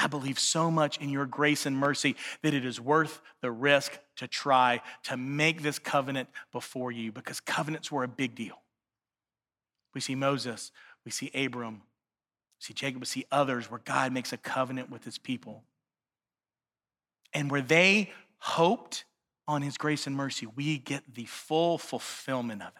I 0.00 0.06
believe 0.06 0.38
so 0.38 0.70
much 0.70 0.98
in 0.98 1.10
your 1.10 1.26
grace 1.26 1.66
and 1.66 1.76
mercy 1.76 2.16
that 2.42 2.54
it 2.54 2.64
is 2.64 2.80
worth 2.80 3.20
the 3.42 3.50
risk 3.50 3.98
to 4.16 4.26
try 4.26 4.80
to 5.04 5.16
make 5.18 5.62
this 5.62 5.78
covenant 5.78 6.30
before 6.52 6.90
you 6.90 7.12
because 7.12 7.38
covenants 7.40 7.92
were 7.92 8.02
a 8.02 8.08
big 8.08 8.34
deal. 8.34 8.62
We 9.94 10.00
see 10.00 10.14
Moses, 10.14 10.72
we 11.04 11.10
see 11.10 11.30
Abram, 11.34 11.74
we 11.74 12.60
see 12.60 12.72
Jacob, 12.72 13.00
we 13.02 13.06
see 13.06 13.26
others 13.30 13.70
where 13.70 13.80
God 13.84 14.12
makes 14.12 14.32
a 14.32 14.38
covenant 14.38 14.90
with 14.90 15.04
his 15.04 15.18
people. 15.18 15.64
And 17.34 17.50
where 17.50 17.62
they 17.62 18.10
hoped 18.38 19.04
on 19.46 19.60
his 19.60 19.76
grace 19.76 20.06
and 20.06 20.16
mercy, 20.16 20.46
we 20.46 20.78
get 20.78 21.14
the 21.14 21.26
full 21.26 21.76
fulfillment 21.76 22.62
of 22.62 22.68
it. 22.68 22.74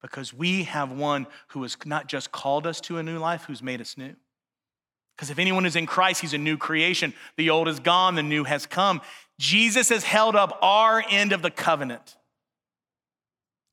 Because 0.00 0.34
we 0.34 0.64
have 0.64 0.90
one 0.90 1.28
who 1.48 1.62
has 1.62 1.76
not 1.84 2.08
just 2.08 2.32
called 2.32 2.66
us 2.66 2.80
to 2.82 2.98
a 2.98 3.02
new 3.04 3.18
life, 3.18 3.44
who's 3.44 3.62
made 3.62 3.80
us 3.80 3.96
new. 3.96 4.16
Because 5.16 5.30
if 5.30 5.38
anyone 5.38 5.66
is 5.66 5.76
in 5.76 5.86
Christ, 5.86 6.20
he's 6.20 6.34
a 6.34 6.38
new 6.38 6.56
creation. 6.56 7.14
The 7.36 7.50
old 7.50 7.68
is 7.68 7.80
gone, 7.80 8.14
the 8.14 8.22
new 8.22 8.44
has 8.44 8.66
come. 8.66 9.00
Jesus 9.38 9.88
has 9.88 10.04
held 10.04 10.36
up 10.36 10.58
our 10.62 11.04
end 11.10 11.32
of 11.32 11.42
the 11.42 11.50
covenant. 11.50 12.16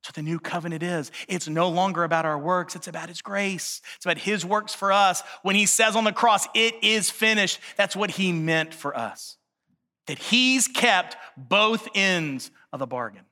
So 0.04 0.12
the 0.16 0.22
new 0.22 0.40
covenant 0.40 0.82
is. 0.82 1.12
It's 1.28 1.48
no 1.48 1.70
longer 1.70 2.04
about 2.04 2.26
our 2.26 2.38
works, 2.38 2.76
it's 2.76 2.88
about 2.88 3.10
his 3.10 3.22
grace. 3.22 3.82
It's 3.98 4.06
about 4.06 4.18
his 4.18 4.46
works 4.46 4.74
for 4.74 4.92
us. 4.92 5.22
When 5.44 5.56
he 5.56 5.66
says 5.66 5.96
on 5.96 6.04
the 6.04 6.14
cross, 6.14 6.48
it 6.56 6.76
is 6.84 7.10
finished, 7.10 7.60
that's 7.78 7.96
what 7.96 8.12
he 8.12 8.32
meant 8.32 8.74
for 8.74 8.98
us. 8.98 9.38
That 10.08 10.18
he's 10.18 10.68
kept 10.68 11.18
both 11.38 11.88
ends 11.94 12.50
of 12.74 12.80
the 12.80 12.88
bargain. 12.88 13.26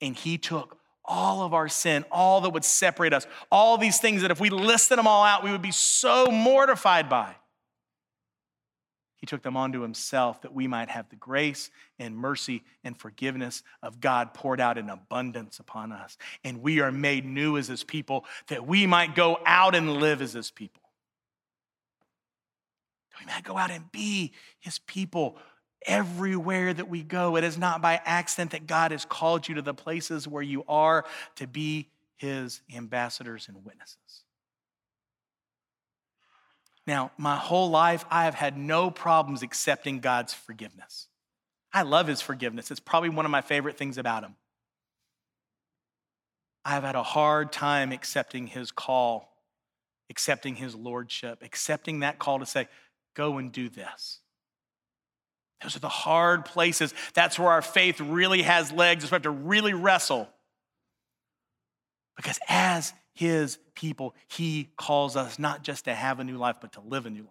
And 0.00 0.14
he 0.14 0.38
took 0.38 0.78
all 1.06 1.42
of 1.42 1.54
our 1.54 1.68
sin, 1.68 2.04
all 2.10 2.40
that 2.42 2.50
would 2.50 2.64
separate 2.64 3.12
us, 3.12 3.26
all 3.50 3.78
these 3.78 3.98
things 3.98 4.22
that 4.22 4.30
if 4.30 4.40
we 4.40 4.50
listed 4.50 4.98
them 4.98 5.06
all 5.06 5.24
out, 5.24 5.44
we 5.44 5.50
would 5.50 5.62
be 5.62 5.72
so 5.72 6.26
mortified 6.26 7.08
by. 7.08 7.34
He 9.16 9.26
took 9.26 9.42
them 9.42 9.56
onto 9.56 9.80
himself 9.80 10.42
that 10.42 10.52
we 10.52 10.66
might 10.66 10.90
have 10.90 11.08
the 11.08 11.16
grace 11.16 11.70
and 11.98 12.16
mercy 12.16 12.62
and 12.84 12.96
forgiveness 12.96 13.62
of 13.82 13.98
God 14.00 14.34
poured 14.34 14.60
out 14.60 14.76
in 14.76 14.90
abundance 14.90 15.58
upon 15.58 15.90
us. 15.90 16.18
And 16.44 16.60
we 16.60 16.80
are 16.80 16.92
made 16.92 17.24
new 17.24 17.56
as 17.56 17.66
his 17.66 17.82
people 17.82 18.26
that 18.48 18.66
we 18.66 18.86
might 18.86 19.14
go 19.14 19.38
out 19.46 19.74
and 19.74 19.94
live 19.94 20.20
as 20.20 20.34
his 20.34 20.50
people. 20.50 20.82
That 23.12 23.20
we 23.20 23.32
might 23.32 23.42
go 23.42 23.56
out 23.56 23.70
and 23.70 23.90
be 23.90 24.32
his 24.60 24.78
people 24.80 25.38
everywhere 25.86 26.74
that 26.74 26.88
we 26.88 27.02
go. 27.02 27.36
It 27.36 27.44
is 27.44 27.56
not 27.56 27.80
by 27.80 28.00
accident 28.04 28.50
that 28.52 28.66
God 28.66 28.90
has 28.90 29.04
called 29.04 29.48
you 29.48 29.54
to 29.56 29.62
the 29.62 29.74
places 29.74 30.26
where 30.28 30.42
you 30.42 30.64
are 30.68 31.04
to 31.36 31.46
be 31.46 31.88
his 32.16 32.60
ambassadors 32.74 33.48
and 33.48 33.64
witnesses. 33.64 33.96
Now, 36.86 37.10
my 37.18 37.36
whole 37.36 37.70
life, 37.70 38.04
I 38.10 38.24
have 38.24 38.34
had 38.34 38.56
no 38.56 38.90
problems 38.90 39.42
accepting 39.42 40.00
God's 40.00 40.32
forgiveness. 40.32 41.08
I 41.72 41.82
love 41.82 42.06
his 42.06 42.20
forgiveness. 42.20 42.70
It's 42.70 42.80
probably 42.80 43.08
one 43.08 43.24
of 43.24 43.30
my 43.30 43.40
favorite 43.40 43.76
things 43.76 43.98
about 43.98 44.22
him. 44.22 44.36
I 46.64 46.70
have 46.70 46.84
had 46.84 46.94
a 46.94 47.02
hard 47.02 47.52
time 47.52 47.92
accepting 47.92 48.46
his 48.46 48.70
call, 48.70 49.36
accepting 50.10 50.56
his 50.56 50.74
lordship, 50.74 51.42
accepting 51.42 52.00
that 52.00 52.18
call 52.18 52.38
to 52.38 52.46
say, 52.46 52.68
go 53.14 53.38
and 53.38 53.52
do 53.52 53.68
this. 53.68 54.20
Those 55.62 55.76
are 55.76 55.80
the 55.80 55.88
hard 55.88 56.44
places. 56.44 56.92
That's 57.14 57.38
where 57.38 57.50
our 57.50 57.62
faith 57.62 58.00
really 58.00 58.42
has 58.42 58.72
legs. 58.72 59.02
That's 59.02 59.10
where 59.10 59.20
we 59.20 59.26
have 59.26 59.34
to 59.34 59.48
really 59.48 59.74
wrestle. 59.74 60.28
Because 62.16 62.38
as 62.48 62.92
his 63.14 63.58
people, 63.74 64.14
he 64.28 64.68
calls 64.76 65.16
us 65.16 65.38
not 65.38 65.62
just 65.62 65.84
to 65.84 65.94
have 65.94 66.20
a 66.20 66.24
new 66.24 66.36
life, 66.36 66.56
but 66.60 66.72
to 66.72 66.80
live 66.80 67.06
a 67.06 67.10
new 67.10 67.22
life. 67.22 67.30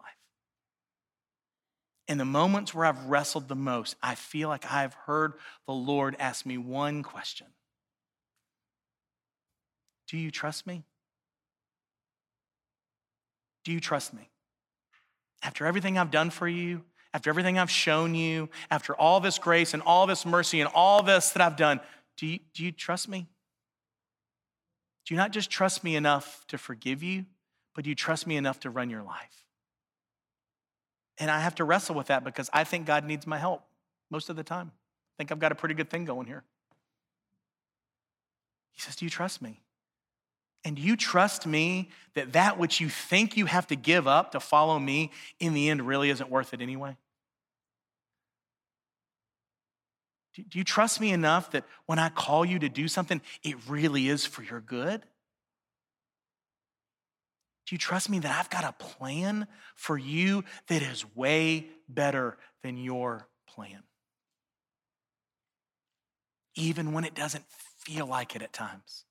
In 2.07 2.17
the 2.17 2.25
moments 2.25 2.73
where 2.73 2.85
I've 2.85 3.05
wrestled 3.05 3.47
the 3.47 3.55
most, 3.55 3.95
I 4.01 4.15
feel 4.15 4.49
like 4.49 4.71
I've 4.71 4.93
heard 4.93 5.33
the 5.65 5.73
Lord 5.73 6.15
ask 6.19 6.45
me 6.45 6.57
one 6.57 7.03
question 7.03 7.47
Do 10.07 10.17
you 10.17 10.31
trust 10.31 10.67
me? 10.67 10.83
Do 13.63 13.71
you 13.71 13.79
trust 13.79 14.13
me? 14.13 14.29
After 15.41 15.65
everything 15.65 15.97
I've 15.97 16.11
done 16.11 16.29
for 16.29 16.47
you, 16.47 16.83
after 17.15 17.29
everything 17.29 17.57
I've 17.57 17.71
shown 17.71 18.13
you, 18.13 18.49
after 18.69 18.93
all 18.93 19.21
this 19.21 19.39
grace 19.39 19.73
and 19.73 19.81
all 19.83 20.05
this 20.05 20.25
mercy 20.25 20.59
and 20.59 20.69
all 20.75 21.01
this 21.01 21.29
that 21.29 21.41
I've 21.41 21.55
done, 21.55 21.79
do 22.17 22.27
you, 22.27 22.39
do 22.53 22.65
you 22.65 22.73
trust 22.73 23.07
me? 23.07 23.25
Do 25.05 25.13
you 25.13 25.17
not 25.17 25.31
just 25.31 25.49
trust 25.49 25.81
me 25.81 25.95
enough 25.95 26.43
to 26.49 26.57
forgive 26.57 27.03
you, 27.03 27.25
but 27.73 27.85
do 27.85 27.89
you 27.89 27.95
trust 27.95 28.27
me 28.27 28.35
enough 28.35 28.59
to 28.59 28.69
run 28.69 28.89
your 28.89 29.01
life? 29.01 29.45
And 31.17 31.31
I 31.31 31.39
have 31.39 31.55
to 31.55 31.63
wrestle 31.63 31.95
with 31.95 32.07
that 32.07 32.25
because 32.25 32.49
I 32.51 32.65
think 32.65 32.85
God 32.85 33.05
needs 33.05 33.25
my 33.25 33.37
help 33.37 33.63
most 34.11 34.29
of 34.29 34.35
the 34.35 34.43
time. 34.43 34.73
I 34.75 35.15
think 35.17 35.31
I've 35.31 35.39
got 35.39 35.53
a 35.53 35.55
pretty 35.55 35.75
good 35.75 35.89
thing 35.89 36.03
going 36.03 36.27
here. 36.27 36.43
He 38.73 38.81
says, 38.81 38.97
Do 38.97 39.05
you 39.05 39.09
trust 39.09 39.41
me? 39.41 39.61
And 40.65 40.75
do 40.75 40.81
you 40.81 40.97
trust 40.97 41.47
me 41.47 41.91
that 42.13 42.33
that 42.33 42.59
which 42.59 42.81
you 42.81 42.89
think 42.89 43.37
you 43.37 43.45
have 43.45 43.67
to 43.67 43.77
give 43.77 44.05
up 44.05 44.33
to 44.33 44.41
follow 44.41 44.77
me 44.77 45.11
in 45.39 45.53
the 45.53 45.69
end 45.69 45.87
really 45.87 46.09
isn't 46.09 46.29
worth 46.29 46.53
it 46.53 46.59
anyway? 46.59 46.97
Do 50.35 50.57
you 50.57 50.63
trust 50.63 50.99
me 50.99 51.11
enough 51.11 51.51
that 51.51 51.63
when 51.85 51.97
I 51.97 52.09
call 52.09 52.43
you 52.43 52.59
to 52.59 52.69
do 52.69 52.87
something, 52.87 53.21
it 53.43 53.55
really 53.67 54.09
is 54.09 54.25
for 54.25 54.43
your 54.43 54.59
good? 54.59 55.01
Do 57.65 57.73
you 57.73 57.79
trust 57.79 58.09
me 58.09 58.19
that 58.19 58.39
I've 58.39 58.49
got 58.49 58.63
a 58.63 58.73
plan 58.73 59.47
for 59.75 59.97
you 59.97 60.43
that 60.67 60.81
is 60.81 61.05
way 61.15 61.69
better 61.87 62.37
than 62.63 62.77
your 62.77 63.27
plan? 63.47 63.83
Even 66.53 66.91
when 66.91 67.05
it 67.05 67.15
doesn't 67.15 67.45
feel 67.79 68.05
like 68.05 68.35
it 68.35 68.41
at 68.41 68.53
times. 68.53 69.05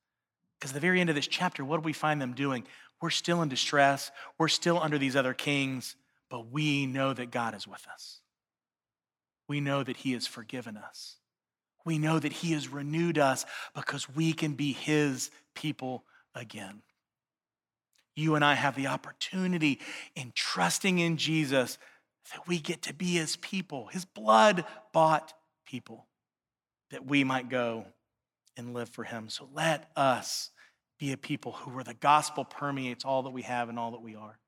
Because 0.58 0.70
at 0.70 0.74
the 0.74 0.80
very 0.80 1.00
end 1.00 1.10
of 1.10 1.16
this 1.16 1.26
chapter, 1.26 1.64
what 1.64 1.78
do 1.78 1.84
we 1.84 1.92
find 1.92 2.20
them 2.20 2.34
doing? 2.34 2.64
We're 3.00 3.10
still 3.10 3.42
in 3.42 3.48
distress, 3.48 4.10
we're 4.38 4.48
still 4.48 4.78
under 4.78 4.98
these 4.98 5.16
other 5.16 5.34
kings, 5.34 5.96
but 6.30 6.50
we 6.50 6.86
know 6.86 7.12
that 7.12 7.30
God 7.30 7.54
is 7.54 7.66
with 7.66 7.86
us. 7.92 8.20
We 9.48 9.60
know 9.60 9.82
that 9.82 9.98
He 9.98 10.12
has 10.12 10.26
forgiven 10.26 10.76
us. 10.76 11.16
We 11.84 11.98
know 11.98 12.18
that 12.18 12.32
He 12.32 12.52
has 12.52 12.68
renewed 12.68 13.18
us 13.18 13.44
because 13.74 14.08
we 14.08 14.32
can 14.32 14.54
be 14.54 14.72
His 14.72 15.30
people 15.54 16.04
again. 16.34 16.82
You 18.16 18.36
and 18.36 18.44
I 18.44 18.54
have 18.54 18.76
the 18.76 18.86
opportunity 18.86 19.80
in 20.14 20.32
trusting 20.34 20.98
in 20.98 21.16
Jesus 21.16 21.78
that 22.32 22.46
we 22.48 22.58
get 22.58 22.82
to 22.82 22.94
be 22.94 23.14
His 23.14 23.36
people, 23.36 23.86
His 23.86 24.04
blood 24.04 24.64
bought 24.92 25.34
people, 25.66 26.06
that 26.90 27.06
we 27.06 27.24
might 27.24 27.48
go 27.48 27.86
and 28.56 28.72
live 28.72 28.88
for 28.88 29.04
Him. 29.04 29.28
So 29.28 29.48
let 29.52 29.90
us 29.96 30.50
be 30.98 31.12
a 31.12 31.16
people 31.16 31.52
who 31.52 31.72
where 31.72 31.84
the 31.84 31.94
gospel 31.94 32.44
permeates 32.44 33.04
all 33.04 33.24
that 33.24 33.30
we 33.30 33.42
have 33.42 33.68
and 33.68 33.78
all 33.78 33.90
that 33.90 34.02
we 34.02 34.14
are. 34.14 34.38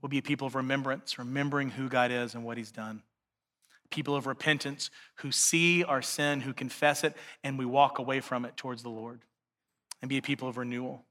We'll 0.00 0.10
be 0.10 0.18
a 0.18 0.22
people 0.22 0.46
of 0.46 0.54
remembrance, 0.54 1.18
remembering 1.18 1.70
who 1.70 1.88
God 1.88 2.12
is 2.12 2.34
and 2.34 2.44
what 2.44 2.58
He's 2.58 2.70
done. 2.70 3.02
People 3.90 4.16
of 4.16 4.26
repentance 4.26 4.90
who 5.16 5.32
see 5.32 5.84
our 5.84 6.02
sin, 6.02 6.40
who 6.40 6.52
confess 6.52 7.04
it, 7.04 7.16
and 7.44 7.58
we 7.58 7.64
walk 7.64 7.98
away 7.98 8.20
from 8.20 8.44
it 8.44 8.56
towards 8.56 8.82
the 8.82 8.88
Lord. 8.88 9.20
And 10.02 10.08
be 10.08 10.18
a 10.18 10.22
people 10.22 10.48
of 10.48 10.58
renewal, 10.58 11.04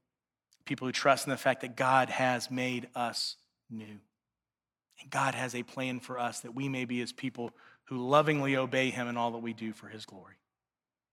people 0.64 0.86
who 0.86 0.92
trust 0.92 1.26
in 1.26 1.30
the 1.30 1.36
fact 1.36 1.62
that 1.62 1.76
God 1.76 2.08
has 2.08 2.50
made 2.50 2.88
us 2.94 3.36
new. 3.68 3.98
And 5.00 5.10
God 5.10 5.34
has 5.34 5.54
a 5.54 5.62
plan 5.62 6.00
for 6.00 6.18
us 6.18 6.40
that 6.40 6.54
we 6.54 6.68
may 6.68 6.84
be 6.84 7.00
His 7.00 7.12
people 7.12 7.50
who 7.84 8.08
lovingly 8.08 8.56
obey 8.56 8.90
Him 8.90 9.08
in 9.08 9.16
all 9.16 9.32
that 9.32 9.38
we 9.38 9.52
do 9.52 9.72
for 9.72 9.88
His 9.88 10.06
glory. 10.06 10.34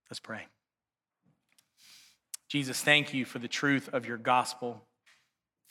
Let's 0.08 0.20
pray. 0.20 0.46
Jesus, 2.48 2.80
thank 2.80 3.12
you 3.12 3.24
for 3.24 3.38
the 3.38 3.48
truth 3.48 3.88
of 3.92 4.06
your 4.06 4.16
gospel. 4.16 4.84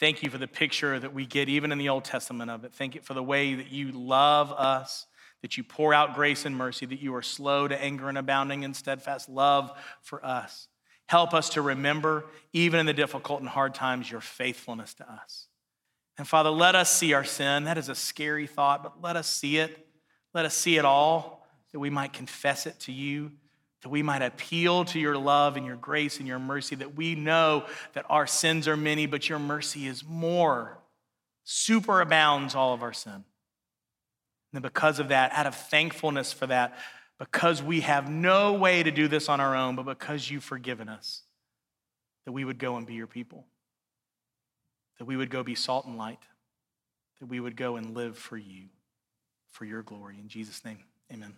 Thank 0.00 0.22
you 0.22 0.30
for 0.30 0.38
the 0.38 0.48
picture 0.48 0.98
that 0.98 1.14
we 1.14 1.24
get 1.24 1.48
even 1.48 1.72
in 1.72 1.78
the 1.78 1.88
Old 1.88 2.04
Testament 2.04 2.50
of 2.50 2.64
it. 2.64 2.74
Thank 2.74 2.94
you 2.94 3.00
for 3.00 3.14
the 3.14 3.22
way 3.22 3.54
that 3.54 3.70
you 3.70 3.92
love 3.92 4.52
us, 4.52 5.06
that 5.44 5.58
you 5.58 5.62
pour 5.62 5.92
out 5.92 6.14
grace 6.14 6.46
and 6.46 6.56
mercy, 6.56 6.86
that 6.86 7.02
you 7.02 7.14
are 7.14 7.20
slow 7.20 7.68
to 7.68 7.78
anger 7.78 8.08
and 8.08 8.16
abounding 8.16 8.62
in 8.62 8.72
steadfast 8.72 9.28
love 9.28 9.70
for 10.00 10.24
us. 10.24 10.68
Help 11.06 11.34
us 11.34 11.50
to 11.50 11.60
remember, 11.60 12.24
even 12.54 12.80
in 12.80 12.86
the 12.86 12.94
difficult 12.94 13.40
and 13.40 13.48
hard 13.50 13.74
times, 13.74 14.10
your 14.10 14.22
faithfulness 14.22 14.94
to 14.94 15.12
us. 15.12 15.48
And 16.16 16.26
Father, 16.26 16.48
let 16.48 16.74
us 16.74 16.90
see 16.90 17.12
our 17.12 17.24
sin. 17.24 17.64
That 17.64 17.76
is 17.76 17.90
a 17.90 17.94
scary 17.94 18.46
thought, 18.46 18.82
but 18.82 19.02
let 19.02 19.16
us 19.16 19.26
see 19.26 19.58
it. 19.58 19.86
Let 20.32 20.46
us 20.46 20.56
see 20.56 20.78
it 20.78 20.86
all, 20.86 21.46
that 21.72 21.78
we 21.78 21.90
might 21.90 22.14
confess 22.14 22.64
it 22.64 22.80
to 22.80 22.92
you 22.92 23.30
that 23.82 23.90
we 23.90 24.02
might 24.02 24.22
appeal 24.22 24.86
to 24.86 24.98
your 24.98 25.18
love 25.18 25.58
and 25.58 25.66
your 25.66 25.76
grace 25.76 26.18
and 26.18 26.26
your 26.26 26.38
mercy, 26.38 26.74
that 26.74 26.96
we 26.96 27.14
know 27.14 27.66
that 27.92 28.06
our 28.08 28.26
sins 28.26 28.66
are 28.66 28.78
many, 28.78 29.04
but 29.04 29.28
your 29.28 29.38
mercy 29.38 29.86
is 29.86 30.02
more, 30.02 30.78
superabounds 31.46 32.54
all 32.54 32.72
of 32.72 32.82
our 32.82 32.94
sin. 32.94 33.24
And 34.54 34.62
because 34.62 35.00
of 35.00 35.08
that, 35.08 35.32
out 35.32 35.46
of 35.46 35.54
thankfulness 35.54 36.32
for 36.32 36.46
that, 36.46 36.78
because 37.18 37.62
we 37.62 37.80
have 37.80 38.08
no 38.08 38.54
way 38.54 38.82
to 38.82 38.90
do 38.90 39.08
this 39.08 39.28
on 39.28 39.40
our 39.40 39.56
own, 39.56 39.76
but 39.76 39.84
because 39.84 40.30
you've 40.30 40.44
forgiven 40.44 40.88
us, 40.88 41.22
that 42.24 42.32
we 42.32 42.44
would 42.44 42.58
go 42.58 42.76
and 42.76 42.86
be 42.86 42.94
your 42.94 43.06
people, 43.06 43.46
that 44.98 45.04
we 45.04 45.16
would 45.16 45.30
go 45.30 45.42
be 45.42 45.54
salt 45.54 45.86
and 45.86 45.98
light, 45.98 46.20
that 47.20 47.26
we 47.26 47.40
would 47.40 47.56
go 47.56 47.76
and 47.76 47.94
live 47.94 48.16
for 48.16 48.36
you, 48.36 48.66
for 49.50 49.64
your 49.64 49.82
glory. 49.82 50.18
In 50.18 50.28
Jesus' 50.28 50.64
name, 50.64 50.78
amen. 51.12 51.34